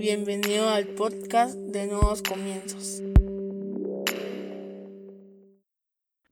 Bienvenido 0.00 0.70
al 0.70 0.86
podcast 0.86 1.56
de 1.56 1.86
Nuevos 1.86 2.22
Comienzos. 2.22 3.02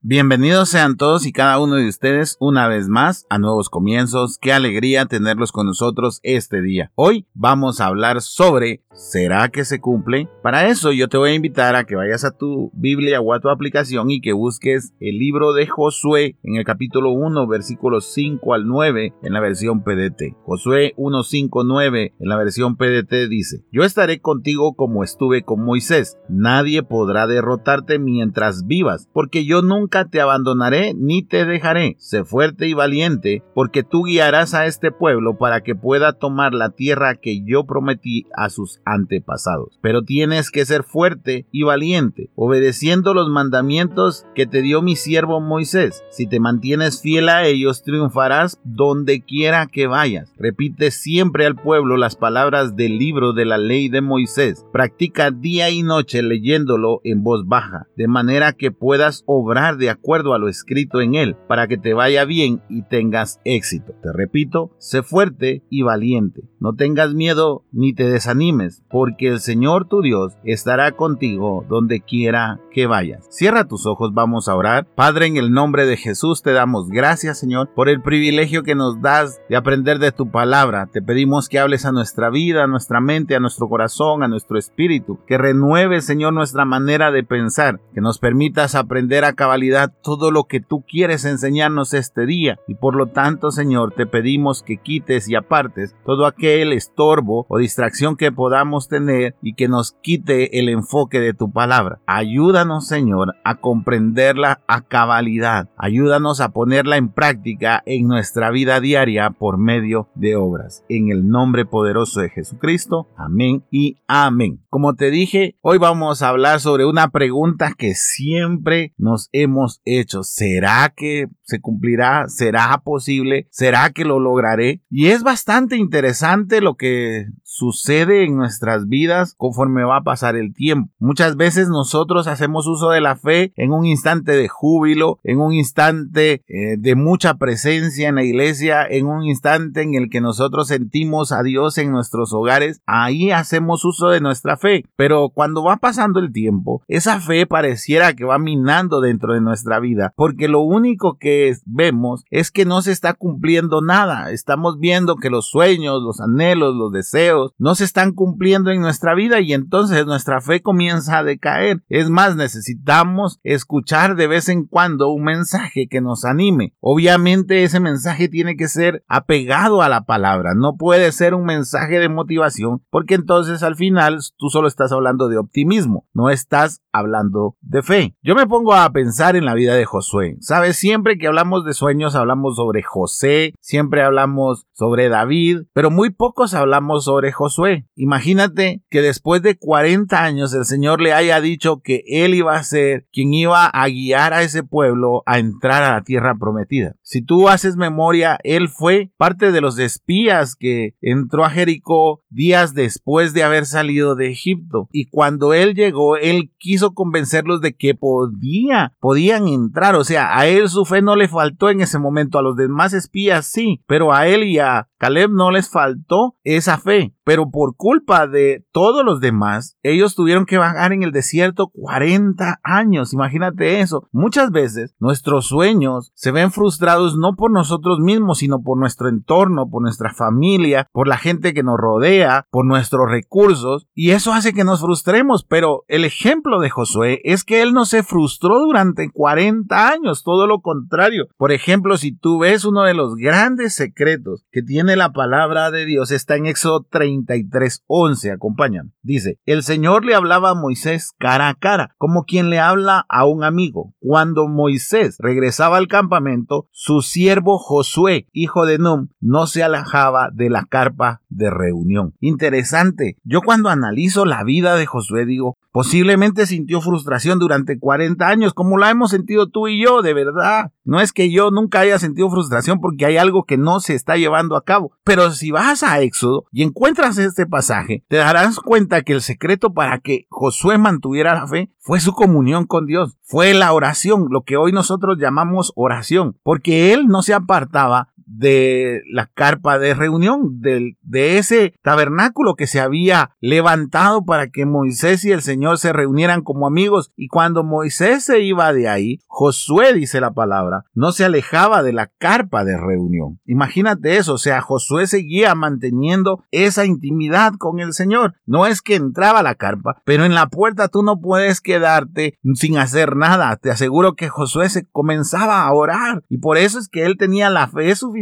Bienvenidos 0.01 0.69
sean 0.69 0.95
todos 0.95 1.25
y 1.25 1.33
cada 1.33 1.59
uno 1.59 1.75
de 1.75 1.89
ustedes 1.89 2.37
una 2.39 2.69
vez 2.69 2.87
más 2.87 3.25
a 3.29 3.37
Nuevos 3.37 3.69
Comienzos. 3.69 4.37
Qué 4.39 4.53
alegría 4.53 5.07
tenerlos 5.07 5.51
con 5.51 5.65
nosotros 5.65 6.21
este 6.23 6.61
día. 6.61 6.89
Hoy 6.95 7.27
vamos 7.33 7.81
a 7.81 7.87
hablar 7.87 8.21
sobre 8.21 8.81
¿será 8.93 9.49
que 9.49 9.65
se 9.65 9.81
cumple? 9.81 10.29
Para 10.41 10.69
eso 10.69 10.93
yo 10.93 11.09
te 11.09 11.17
voy 11.17 11.31
a 11.31 11.35
invitar 11.35 11.75
a 11.75 11.83
que 11.83 11.97
vayas 11.97 12.23
a 12.23 12.31
tu 12.31 12.71
Biblia 12.73 13.19
o 13.19 13.33
a 13.33 13.41
tu 13.41 13.49
aplicación 13.49 14.09
y 14.09 14.21
que 14.21 14.31
busques 14.31 14.93
el 15.01 15.19
libro 15.19 15.51
de 15.51 15.67
Josué 15.67 16.37
en 16.43 16.55
el 16.55 16.63
capítulo 16.63 17.11
1 17.11 17.45
versículos 17.47 18.05
5 18.13 18.53
al 18.53 18.67
9 18.67 19.15
en 19.21 19.33
la 19.33 19.41
versión 19.41 19.83
PDT. 19.83 20.37
Josué 20.43 20.93
1, 20.95 21.23
5, 21.23 21.63
9 21.65 22.13
en 22.17 22.29
la 22.29 22.37
versión 22.37 22.77
PDT 22.77 23.27
dice, 23.29 23.65
Yo 23.69 23.83
estaré 23.83 24.21
contigo 24.21 24.75
como 24.75 25.03
estuve 25.03 25.43
con 25.43 25.65
Moisés. 25.65 26.17
Nadie 26.29 26.83
podrá 26.83 27.27
derrotarte 27.27 27.99
mientras 27.99 28.65
vivas, 28.65 29.09
porque 29.11 29.43
yo 29.43 29.61
nunca 29.61 29.88
te 29.89 30.21
abandonaré 30.21 30.93
ni 30.93 31.23
te 31.23 31.45
dejaré. 31.45 31.95
Sé 31.99 32.23
fuerte 32.23 32.67
y 32.67 32.73
valiente, 32.73 33.43
porque 33.53 33.83
tú 33.83 34.03
guiarás 34.03 34.53
a 34.53 34.65
este 34.65 34.91
pueblo 34.91 35.37
para 35.37 35.61
que 35.61 35.75
pueda 35.75 36.13
tomar 36.13 36.53
la 36.53 36.69
tierra 36.69 37.15
que 37.15 37.43
yo 37.43 37.65
prometí 37.65 38.27
a 38.35 38.49
sus 38.49 38.81
antepasados. 38.85 39.79
Pero 39.81 40.03
tienes 40.03 40.51
que 40.51 40.65
ser 40.65 40.83
fuerte 40.83 41.47
y 41.51 41.63
valiente, 41.63 42.29
obedeciendo 42.35 43.13
los 43.13 43.29
mandamientos 43.29 44.25
que 44.35 44.45
te 44.45 44.61
dio 44.61 44.81
mi 44.81 44.95
siervo 44.95 45.41
Moisés. 45.41 46.03
Si 46.11 46.27
te 46.27 46.39
mantienes 46.39 47.01
fiel 47.01 47.29
a 47.29 47.45
ellos, 47.45 47.83
triunfarás 47.83 48.59
donde 48.63 49.21
quiera 49.21 49.67
que 49.67 49.87
vayas. 49.87 50.31
Repite 50.37 50.91
siempre 50.91 51.45
al 51.45 51.55
pueblo 51.55 51.97
las 51.97 52.15
palabras 52.15 52.75
del 52.75 52.97
libro 52.97 53.33
de 53.33 53.45
la 53.45 53.57
ley 53.57 53.89
de 53.89 54.01
Moisés. 54.01 54.65
Practica 54.71 55.31
día 55.31 55.69
y 55.69 55.83
noche 55.83 56.21
leyéndolo 56.21 57.01
en 57.03 57.23
voz 57.23 57.47
baja, 57.47 57.87
de 57.95 58.07
manera 58.07 58.53
que 58.53 58.71
puedas 58.71 59.23
obrar 59.25 59.77
de 59.79 59.89
acuerdo 59.89 60.33
a 60.33 60.39
lo 60.39 60.49
escrito 60.49 61.01
en 61.01 61.15
él, 61.15 61.35
para 61.47 61.67
que 61.67 61.77
te 61.77 61.93
vaya 61.95 62.25
bien 62.25 62.61
y 62.69 62.83
tengas 62.83 63.39
éxito. 63.43 63.93
Te 64.03 64.13
repito, 64.13 64.75
sé 64.77 65.01
fuerte 65.01 65.63
y 65.69 65.81
valiente. 65.81 66.43
No 66.59 66.75
tengas 66.75 67.13
miedo 67.13 67.63
ni 67.71 67.93
te 67.93 68.07
desanimes, 68.09 68.83
porque 68.89 69.29
el 69.29 69.39
Señor 69.39 69.87
tu 69.87 70.01
Dios 70.01 70.33
estará 70.43 70.91
contigo 70.91 71.65
donde 71.69 72.01
quiera 72.01 72.59
que 72.71 72.85
vayas. 72.85 73.25
Cierra 73.29 73.67
tus 73.67 73.85
ojos, 73.85 74.13
vamos 74.13 74.47
a 74.47 74.55
orar. 74.55 74.87
Padre, 74.95 75.27
en 75.27 75.37
el 75.37 75.51
nombre 75.51 75.85
de 75.85 75.97
Jesús 75.97 76.41
te 76.43 76.51
damos 76.51 76.89
gracias, 76.89 77.39
Señor, 77.39 77.69
por 77.73 77.89
el 77.89 78.01
privilegio 78.01 78.63
que 78.63 78.75
nos 78.75 79.01
das 79.01 79.41
de 79.49 79.55
aprender 79.55 79.99
de 79.99 80.11
tu 80.11 80.29
palabra. 80.29 80.87
Te 80.91 81.01
pedimos 81.01 81.47
que 81.47 81.59
hables 81.59 81.85
a 81.85 81.91
nuestra 81.91 82.29
vida, 82.29 82.65
a 82.65 82.67
nuestra 82.67 82.99
mente, 82.99 83.35
a 83.35 83.39
nuestro 83.39 83.69
corazón, 83.69 84.23
a 84.23 84.27
nuestro 84.27 84.57
espíritu, 84.57 85.19
que 85.25 85.37
renueve, 85.37 86.01
Señor, 86.01 86.33
nuestra 86.33 86.65
manera 86.65 87.11
de 87.11 87.23
pensar, 87.23 87.79
que 87.93 88.01
nos 88.01 88.19
permitas 88.19 88.75
aprender 88.75 89.23
a 89.23 89.33
cabalidad 89.33 89.68
todo 90.01 90.31
lo 90.31 90.45
que 90.45 90.59
tú 90.59 90.83
quieres 90.87 91.25
enseñarnos 91.25 91.93
este 91.93 92.25
día. 92.25 92.59
Y 92.67 92.75
por 92.75 92.95
lo 92.95 93.07
tanto, 93.07 93.51
Señor, 93.51 93.93
te 93.93 94.05
pedimos 94.05 94.63
que 94.63 94.77
quites 94.77 95.29
y 95.29 95.35
apartes 95.35 95.95
todo 96.05 96.25
aquel 96.25 96.73
estorbo 96.73 97.45
o 97.49 97.57
distracción 97.57 98.15
que 98.15 98.31
podamos 98.31 98.87
tener 98.87 99.35
y 99.41 99.53
que 99.53 99.67
nos 99.67 99.93
quite 100.01 100.59
el 100.59 100.69
enfoque 100.69 101.19
de 101.19 101.33
tu 101.33 101.51
palabra. 101.51 101.99
Ayúdanos, 102.05 102.87
Señor, 102.87 103.35
a 103.43 103.55
comprenderla 103.55 104.61
a 104.67 104.81
cabalidad. 104.81 105.69
Ayúdanos 105.77 106.41
a 106.41 106.49
ponerla 106.49 106.97
en 106.97 107.09
práctica 107.09 107.81
en 107.85 108.07
nuestra 108.07 108.51
vida 108.51 108.79
diaria 108.79 109.29
por 109.31 109.57
medio 109.57 110.09
de 110.15 110.35
obras. 110.35 110.83
En 110.89 111.09
el 111.09 111.27
nombre 111.29 111.65
poderoso 111.65 112.21
de 112.21 112.29
Jesucristo. 112.29 113.07
Amén 113.15 113.63
y 113.71 113.97
amén. 114.07 114.63
Como 114.69 114.95
te 114.95 115.09
dije, 115.11 115.57
hoy 115.61 115.77
vamos 115.77 116.21
a 116.21 116.29
hablar 116.29 116.59
sobre 116.59 116.85
una 116.85 117.09
pregunta 117.09 117.73
que 117.77 117.93
siempre 117.95 118.93
nos 118.97 119.29
hemos 119.31 119.58
hecho. 119.85 120.23
¿Será 120.23 120.93
que 120.95 121.27
se 121.43 121.59
cumplirá? 121.59 122.25
¿Será 122.27 122.81
posible? 122.83 123.47
¿Será 123.51 123.91
que 123.91 124.05
lo 124.05 124.19
lograré? 124.19 124.81
Y 124.89 125.07
es 125.07 125.23
bastante 125.23 125.77
interesante 125.77 126.61
lo 126.61 126.75
que 126.75 127.25
sucede 127.59 128.23
en 128.23 128.37
nuestras 128.37 128.87
vidas 128.87 129.35
conforme 129.37 129.83
va 129.83 129.97
a 129.97 130.03
pasar 130.03 130.35
el 130.35 130.53
tiempo. 130.53 130.91
Muchas 130.99 131.35
veces 131.35 131.67
nosotros 131.67 132.27
hacemos 132.27 132.67
uso 132.67 132.89
de 132.89 133.01
la 133.01 133.17
fe 133.17 133.51
en 133.57 133.73
un 133.73 133.85
instante 133.85 134.31
de 134.31 134.47
júbilo, 134.47 135.19
en 135.23 135.41
un 135.41 135.53
instante 135.53 136.43
eh, 136.47 136.77
de 136.77 136.95
mucha 136.95 137.35
presencia 137.35 138.07
en 138.07 138.15
la 138.15 138.23
iglesia, 138.23 138.85
en 138.85 139.07
un 139.07 139.23
instante 139.23 139.81
en 139.81 139.93
el 139.93 140.09
que 140.09 140.21
nosotros 140.21 140.69
sentimos 140.69 141.31
a 141.31 141.43
Dios 141.43 141.77
en 141.77 141.91
nuestros 141.91 142.33
hogares. 142.33 142.81
Ahí 142.85 143.31
hacemos 143.31 143.83
uso 143.83 144.09
de 144.09 144.21
nuestra 144.21 144.55
fe. 144.57 144.85
Pero 144.95 145.29
cuando 145.29 145.63
va 145.63 145.77
pasando 145.77 146.19
el 146.19 146.31
tiempo, 146.31 146.81
esa 146.87 147.19
fe 147.19 147.45
pareciera 147.45 148.13
que 148.13 148.25
va 148.25 148.39
minando 148.39 149.01
dentro 149.01 149.33
de 149.33 149.41
nuestra 149.41 149.79
vida, 149.79 150.13
porque 150.15 150.47
lo 150.47 150.61
único 150.61 151.17
que 151.17 151.53
vemos 151.65 152.23
es 152.29 152.51
que 152.51 152.65
no 152.65 152.81
se 152.81 152.91
está 152.91 153.13
cumpliendo 153.13 153.81
nada. 153.81 154.31
Estamos 154.31 154.79
viendo 154.79 155.17
que 155.17 155.29
los 155.29 155.47
sueños, 155.49 156.01
los 156.01 156.21
anhelos, 156.21 156.75
los 156.75 156.91
deseos 156.91 157.48
no 157.57 157.75
se 157.75 157.83
están 157.83 158.13
cumpliendo 158.13 158.71
en 158.71 158.81
nuestra 158.81 159.15
vida 159.15 159.39
y 159.39 159.53
entonces 159.53 160.05
nuestra 160.05 160.41
fe 160.41 160.61
comienza 160.61 161.17
a 161.17 161.23
decaer. 161.23 161.83
Es 161.89 162.09
más, 162.09 162.35
necesitamos 162.35 163.39
escuchar 163.43 164.15
de 164.15 164.27
vez 164.27 164.49
en 164.49 164.65
cuando 164.65 165.09
un 165.09 165.23
mensaje 165.23 165.87
que 165.89 166.01
nos 166.01 166.25
anime. 166.25 166.73
Obviamente 166.79 167.63
ese 167.63 167.79
mensaje 167.79 168.29
tiene 168.29 168.55
que 168.55 168.67
ser 168.67 169.03
apegado 169.07 169.81
a 169.81 169.89
la 169.89 170.01
palabra, 170.01 170.53
no 170.55 170.77
puede 170.77 171.11
ser 171.11 171.33
un 171.33 171.45
mensaje 171.45 171.99
de 171.99 172.09
motivación 172.09 172.83
porque 172.89 173.15
entonces 173.15 173.63
al 173.63 173.75
final 173.75 174.19
tú 174.37 174.49
solo 174.49 174.67
estás 174.67 174.91
hablando 174.91 175.27
de 175.27 175.37
optimismo, 175.37 176.05
no 176.13 176.29
estás 176.29 176.81
hablando 176.91 177.55
de 177.61 177.81
fe. 177.81 178.15
Yo 178.21 178.35
me 178.35 178.47
pongo 178.47 178.73
a 178.73 178.89
pensar 178.91 179.35
en 179.35 179.45
la 179.45 179.53
vida 179.53 179.75
de 179.75 179.85
Josué. 179.85 180.37
Sabes, 180.41 180.77
siempre 180.77 181.17
que 181.17 181.27
hablamos 181.27 181.65
de 181.65 181.73
sueños 181.73 182.15
hablamos 182.15 182.55
sobre 182.55 182.83
José, 182.83 183.53
siempre 183.59 184.03
hablamos 184.03 184.67
sobre 184.71 185.09
David, 185.09 185.63
pero 185.73 185.91
muy 185.91 186.09
pocos 186.09 186.53
hablamos 186.53 187.05
sobre 187.05 187.28
Josué. 187.31 187.85
Imagínate 187.95 188.81
que 188.89 189.01
después 189.01 189.41
de 189.41 189.57
40 189.57 190.23
años 190.23 190.53
el 190.53 190.65
Señor 190.65 191.01
le 191.01 191.13
haya 191.13 191.41
dicho 191.41 191.81
que 191.81 192.03
él 192.07 192.33
iba 192.33 192.55
a 192.55 192.63
ser 192.63 193.07
quien 193.11 193.33
iba 193.33 193.65
a 193.65 193.87
guiar 193.87 194.33
a 194.33 194.43
ese 194.43 194.63
pueblo 194.63 195.23
a 195.25 195.39
entrar 195.39 195.83
a 195.83 195.93
la 195.93 196.03
tierra 196.03 196.35
prometida. 196.39 196.95
Si 197.09 197.23
tú 197.23 197.49
haces 197.49 197.75
memoria, 197.75 198.37
él 198.43 198.69
fue 198.69 199.11
parte 199.17 199.51
de 199.51 199.61
los 199.61 199.79
espías 199.79 200.55
que 200.55 200.93
entró 201.01 201.43
a 201.43 201.49
Jericó 201.49 202.21
días 202.29 202.75
después 202.75 203.33
de 203.33 203.41
haber 203.41 203.65
salido 203.65 204.13
de 204.13 204.29
Egipto. 204.29 204.87
Y 204.91 205.09
cuando 205.09 205.55
él 205.55 205.73
llegó, 205.73 206.17
él 206.17 206.51
quiso 206.59 206.93
convencerlos 206.93 207.61
de 207.61 207.75
que 207.75 207.95
podía, 207.95 208.93
podían 208.99 209.47
entrar. 209.47 209.95
O 209.95 210.03
sea, 210.03 210.37
a 210.37 210.45
él 210.45 210.69
su 210.69 210.85
fe 210.85 211.01
no 211.01 211.15
le 211.15 211.27
faltó 211.27 211.71
en 211.71 211.81
ese 211.81 211.97
momento. 211.97 212.37
A 212.37 212.43
los 212.43 212.55
demás 212.55 212.93
espías 212.93 213.47
sí, 213.47 213.81
pero 213.87 214.13
a 214.13 214.27
él 214.27 214.43
y 214.43 214.59
a 214.59 214.87
Caleb 214.99 215.31
no 215.31 215.49
les 215.49 215.67
faltó 215.67 216.35
esa 216.43 216.77
fe 216.77 217.15
pero 217.29 217.51
por 217.51 217.75
culpa 217.75 218.25
de 218.25 218.65
todos 218.71 219.05
los 219.05 219.19
demás, 219.19 219.77
ellos 219.83 220.15
tuvieron 220.15 220.47
que 220.47 220.57
vagar 220.57 220.93
en 220.93 221.03
el 221.03 221.11
desierto 221.11 221.67
40 221.67 222.59
años. 222.63 223.13
Imagínate 223.13 223.81
eso. 223.81 224.09
Muchas 224.11 224.49
veces 224.49 224.95
nuestros 224.97 225.45
sueños 225.45 226.11
se 226.15 226.31
ven 226.31 226.51
frustrados 226.51 226.98
no 227.17 227.35
por 227.35 227.51
nosotros 227.51 227.99
mismos, 227.99 228.39
sino 228.39 228.61
por 228.61 228.77
nuestro 228.77 229.09
entorno, 229.09 229.69
por 229.69 229.81
nuestra 229.81 230.13
familia, 230.13 230.87
por 230.91 231.07
la 231.07 231.17
gente 231.17 231.53
que 231.53 231.63
nos 231.63 231.77
rodea, 231.77 232.45
por 232.51 232.65
nuestros 232.65 233.09
recursos, 233.09 233.87
y 233.93 234.11
eso 234.11 234.33
hace 234.33 234.53
que 234.53 234.63
nos 234.63 234.81
frustremos. 234.81 235.43
Pero 235.43 235.83
el 235.87 236.05
ejemplo 236.05 236.59
de 236.59 236.69
Josué 236.69 237.21
es 237.23 237.43
que 237.43 237.61
él 237.61 237.73
no 237.73 237.85
se 237.85 238.03
frustró 238.03 238.59
durante 238.59 239.09
40 239.11 239.89
años, 239.89 240.23
todo 240.23 240.47
lo 240.47 240.61
contrario. 240.61 241.27
Por 241.37 241.51
ejemplo, 241.51 241.97
si 241.97 242.15
tú 242.15 242.39
ves 242.39 242.65
uno 242.65 242.83
de 242.83 242.93
los 242.93 243.15
grandes 243.15 243.75
secretos 243.75 244.45
que 244.51 244.61
tiene 244.61 244.95
la 244.95 245.11
palabra 245.11 245.71
de 245.71 245.85
Dios, 245.85 246.11
está 246.11 246.35
en 246.35 246.45
Éxodo 246.45 246.85
30 246.89 247.09
33:11. 247.09 248.31
Acompañan. 248.31 248.93
Dice, 249.01 249.39
el 249.45 249.63
Señor 249.63 250.05
le 250.05 250.15
hablaba 250.15 250.51
a 250.51 250.55
Moisés 250.55 251.11
cara 251.17 251.49
a 251.49 251.55
cara, 251.55 251.95
como 251.97 252.23
quien 252.23 252.49
le 252.49 252.59
habla 252.59 253.05
a 253.09 253.25
un 253.25 253.43
amigo. 253.43 253.93
Cuando 253.99 254.47
Moisés 254.47 255.17
regresaba 255.19 255.77
al 255.77 255.87
campamento, 255.87 256.67
su 256.89 257.03
siervo 257.03 257.59
Josué, 257.59 258.25
hijo 258.33 258.65
de 258.65 258.79
Num, 258.79 259.09
no 259.19 259.45
se 259.45 259.61
alejaba 259.61 260.29
de 260.33 260.49
la 260.49 260.65
carpa 260.65 261.21
de 261.29 261.51
reunión. 261.51 262.15
Interesante. 262.19 263.17
Yo 263.23 263.43
cuando 263.43 263.69
analizo 263.69 264.25
la 264.25 264.43
vida 264.43 264.75
de 264.75 264.87
Josué 264.87 265.27
digo, 265.27 265.59
Posiblemente 265.71 266.47
sintió 266.47 266.81
frustración 266.81 267.37
durante 267.37 267.77
40 267.77 268.27
años, 268.27 268.53
como 268.55 268.77
la 268.77 268.89
hemos 268.89 269.11
sentido 269.11 269.49
tú 269.49 269.67
y 269.67 269.81
yo, 269.81 270.01
de 270.01 270.15
verdad. 270.15 270.71
No 270.83 270.99
es 270.99 271.13
que 271.13 271.31
yo 271.31 271.51
nunca 271.51 271.81
haya 271.81 271.99
sentido 271.99 272.29
frustración 272.31 272.79
porque 272.81 273.05
hay 273.05 273.17
algo 273.17 273.43
que 273.43 273.57
no 273.57 273.79
se 273.79 273.93
está 273.93 274.17
llevando 274.17 274.55
a 274.55 274.63
cabo. 274.63 274.93
Pero 275.03 275.29
si 275.29 275.51
vas 275.51 275.83
a 275.83 276.01
Éxodo 276.01 276.45
y 276.51 276.63
encuentras 276.63 277.19
este 277.19 277.45
pasaje, 277.45 278.03
te 278.07 278.17
darás 278.17 278.59
cuenta 278.59 279.03
que 279.03 279.13
el 279.13 279.21
secreto 279.21 279.71
para 279.71 279.99
que 279.99 280.25
Josué 280.29 280.79
mantuviera 280.79 281.35
la 281.35 281.45
fe 281.45 281.71
fue 281.89 281.99
su 281.99 282.13
comunión 282.13 282.67
con 282.67 282.85
Dios, 282.85 283.17
fue 283.23 283.55
la 283.55 283.73
oración, 283.73 284.27
lo 284.29 284.43
que 284.43 284.57
hoy 284.57 284.71
nosotros 284.71 285.17
llamamos 285.17 285.73
oración, 285.75 286.37
porque 286.43 286.93
él 286.93 287.07
no 287.07 287.23
se 287.23 287.33
apartaba 287.33 288.09
de 288.29 289.01
la 289.11 289.25
carpa 289.25 289.79
de 289.79 289.93
reunión, 289.93 290.61
de, 290.61 290.97
de 291.01 291.37
ese 291.39 291.73
tabernáculo 291.81 292.55
que 292.55 292.67
se 292.67 292.79
había 292.79 293.31
levantado 293.41 294.23
para 294.23 294.49
que 294.49 294.65
Moisés 294.65 295.25
y 295.25 295.31
el 295.31 295.41
Señor 295.41 295.79
se 295.79 295.93
reunieran 295.93 296.43
como 296.43 296.67
amigos. 296.67 297.11
Y 297.15 297.27
cuando 297.27 297.63
Moisés 297.63 298.23
se 298.23 298.41
iba 298.41 298.71
de 298.71 298.87
ahí, 298.87 299.19
Josué, 299.27 299.93
dice 299.93 300.21
la 300.21 300.31
palabra, 300.31 300.85
no 300.93 301.11
se 301.11 301.25
alejaba 301.25 301.81
de 301.81 301.93
la 301.93 302.11
carpa 302.17 302.63
de 302.63 302.77
reunión. 302.77 303.39
Imagínate 303.45 304.17
eso, 304.17 304.35
o 304.35 304.37
sea, 304.37 304.61
Josué 304.61 305.07
seguía 305.07 305.55
manteniendo 305.55 306.43
esa 306.51 306.85
intimidad 306.85 307.53
con 307.57 307.79
el 307.79 307.93
Señor. 307.93 308.35
No 308.45 308.67
es 308.67 308.81
que 308.81 308.95
entraba 308.95 309.39
a 309.39 309.43
la 309.43 309.55
carpa, 309.55 310.01
pero 310.05 310.25
en 310.25 310.35
la 310.35 310.47
puerta 310.47 310.87
tú 310.87 311.01
no 311.01 311.19
puedes 311.19 311.61
quedarte 311.61 312.37
sin 312.53 312.77
hacer 312.77 313.15
nada. 313.15 313.55
Te 313.57 313.71
aseguro 313.71 314.13
que 314.13 314.29
Josué 314.29 314.69
se 314.69 314.87
comenzaba 314.91 315.63
a 315.63 315.73
orar 315.73 316.23
y 316.29 316.37
por 316.37 316.57
eso 316.57 316.77
es 316.77 316.89
que 316.89 317.05
él 317.05 317.17
tenía 317.17 317.49
la 317.49 317.67
fe 317.67 317.95
suficiente 317.95 318.18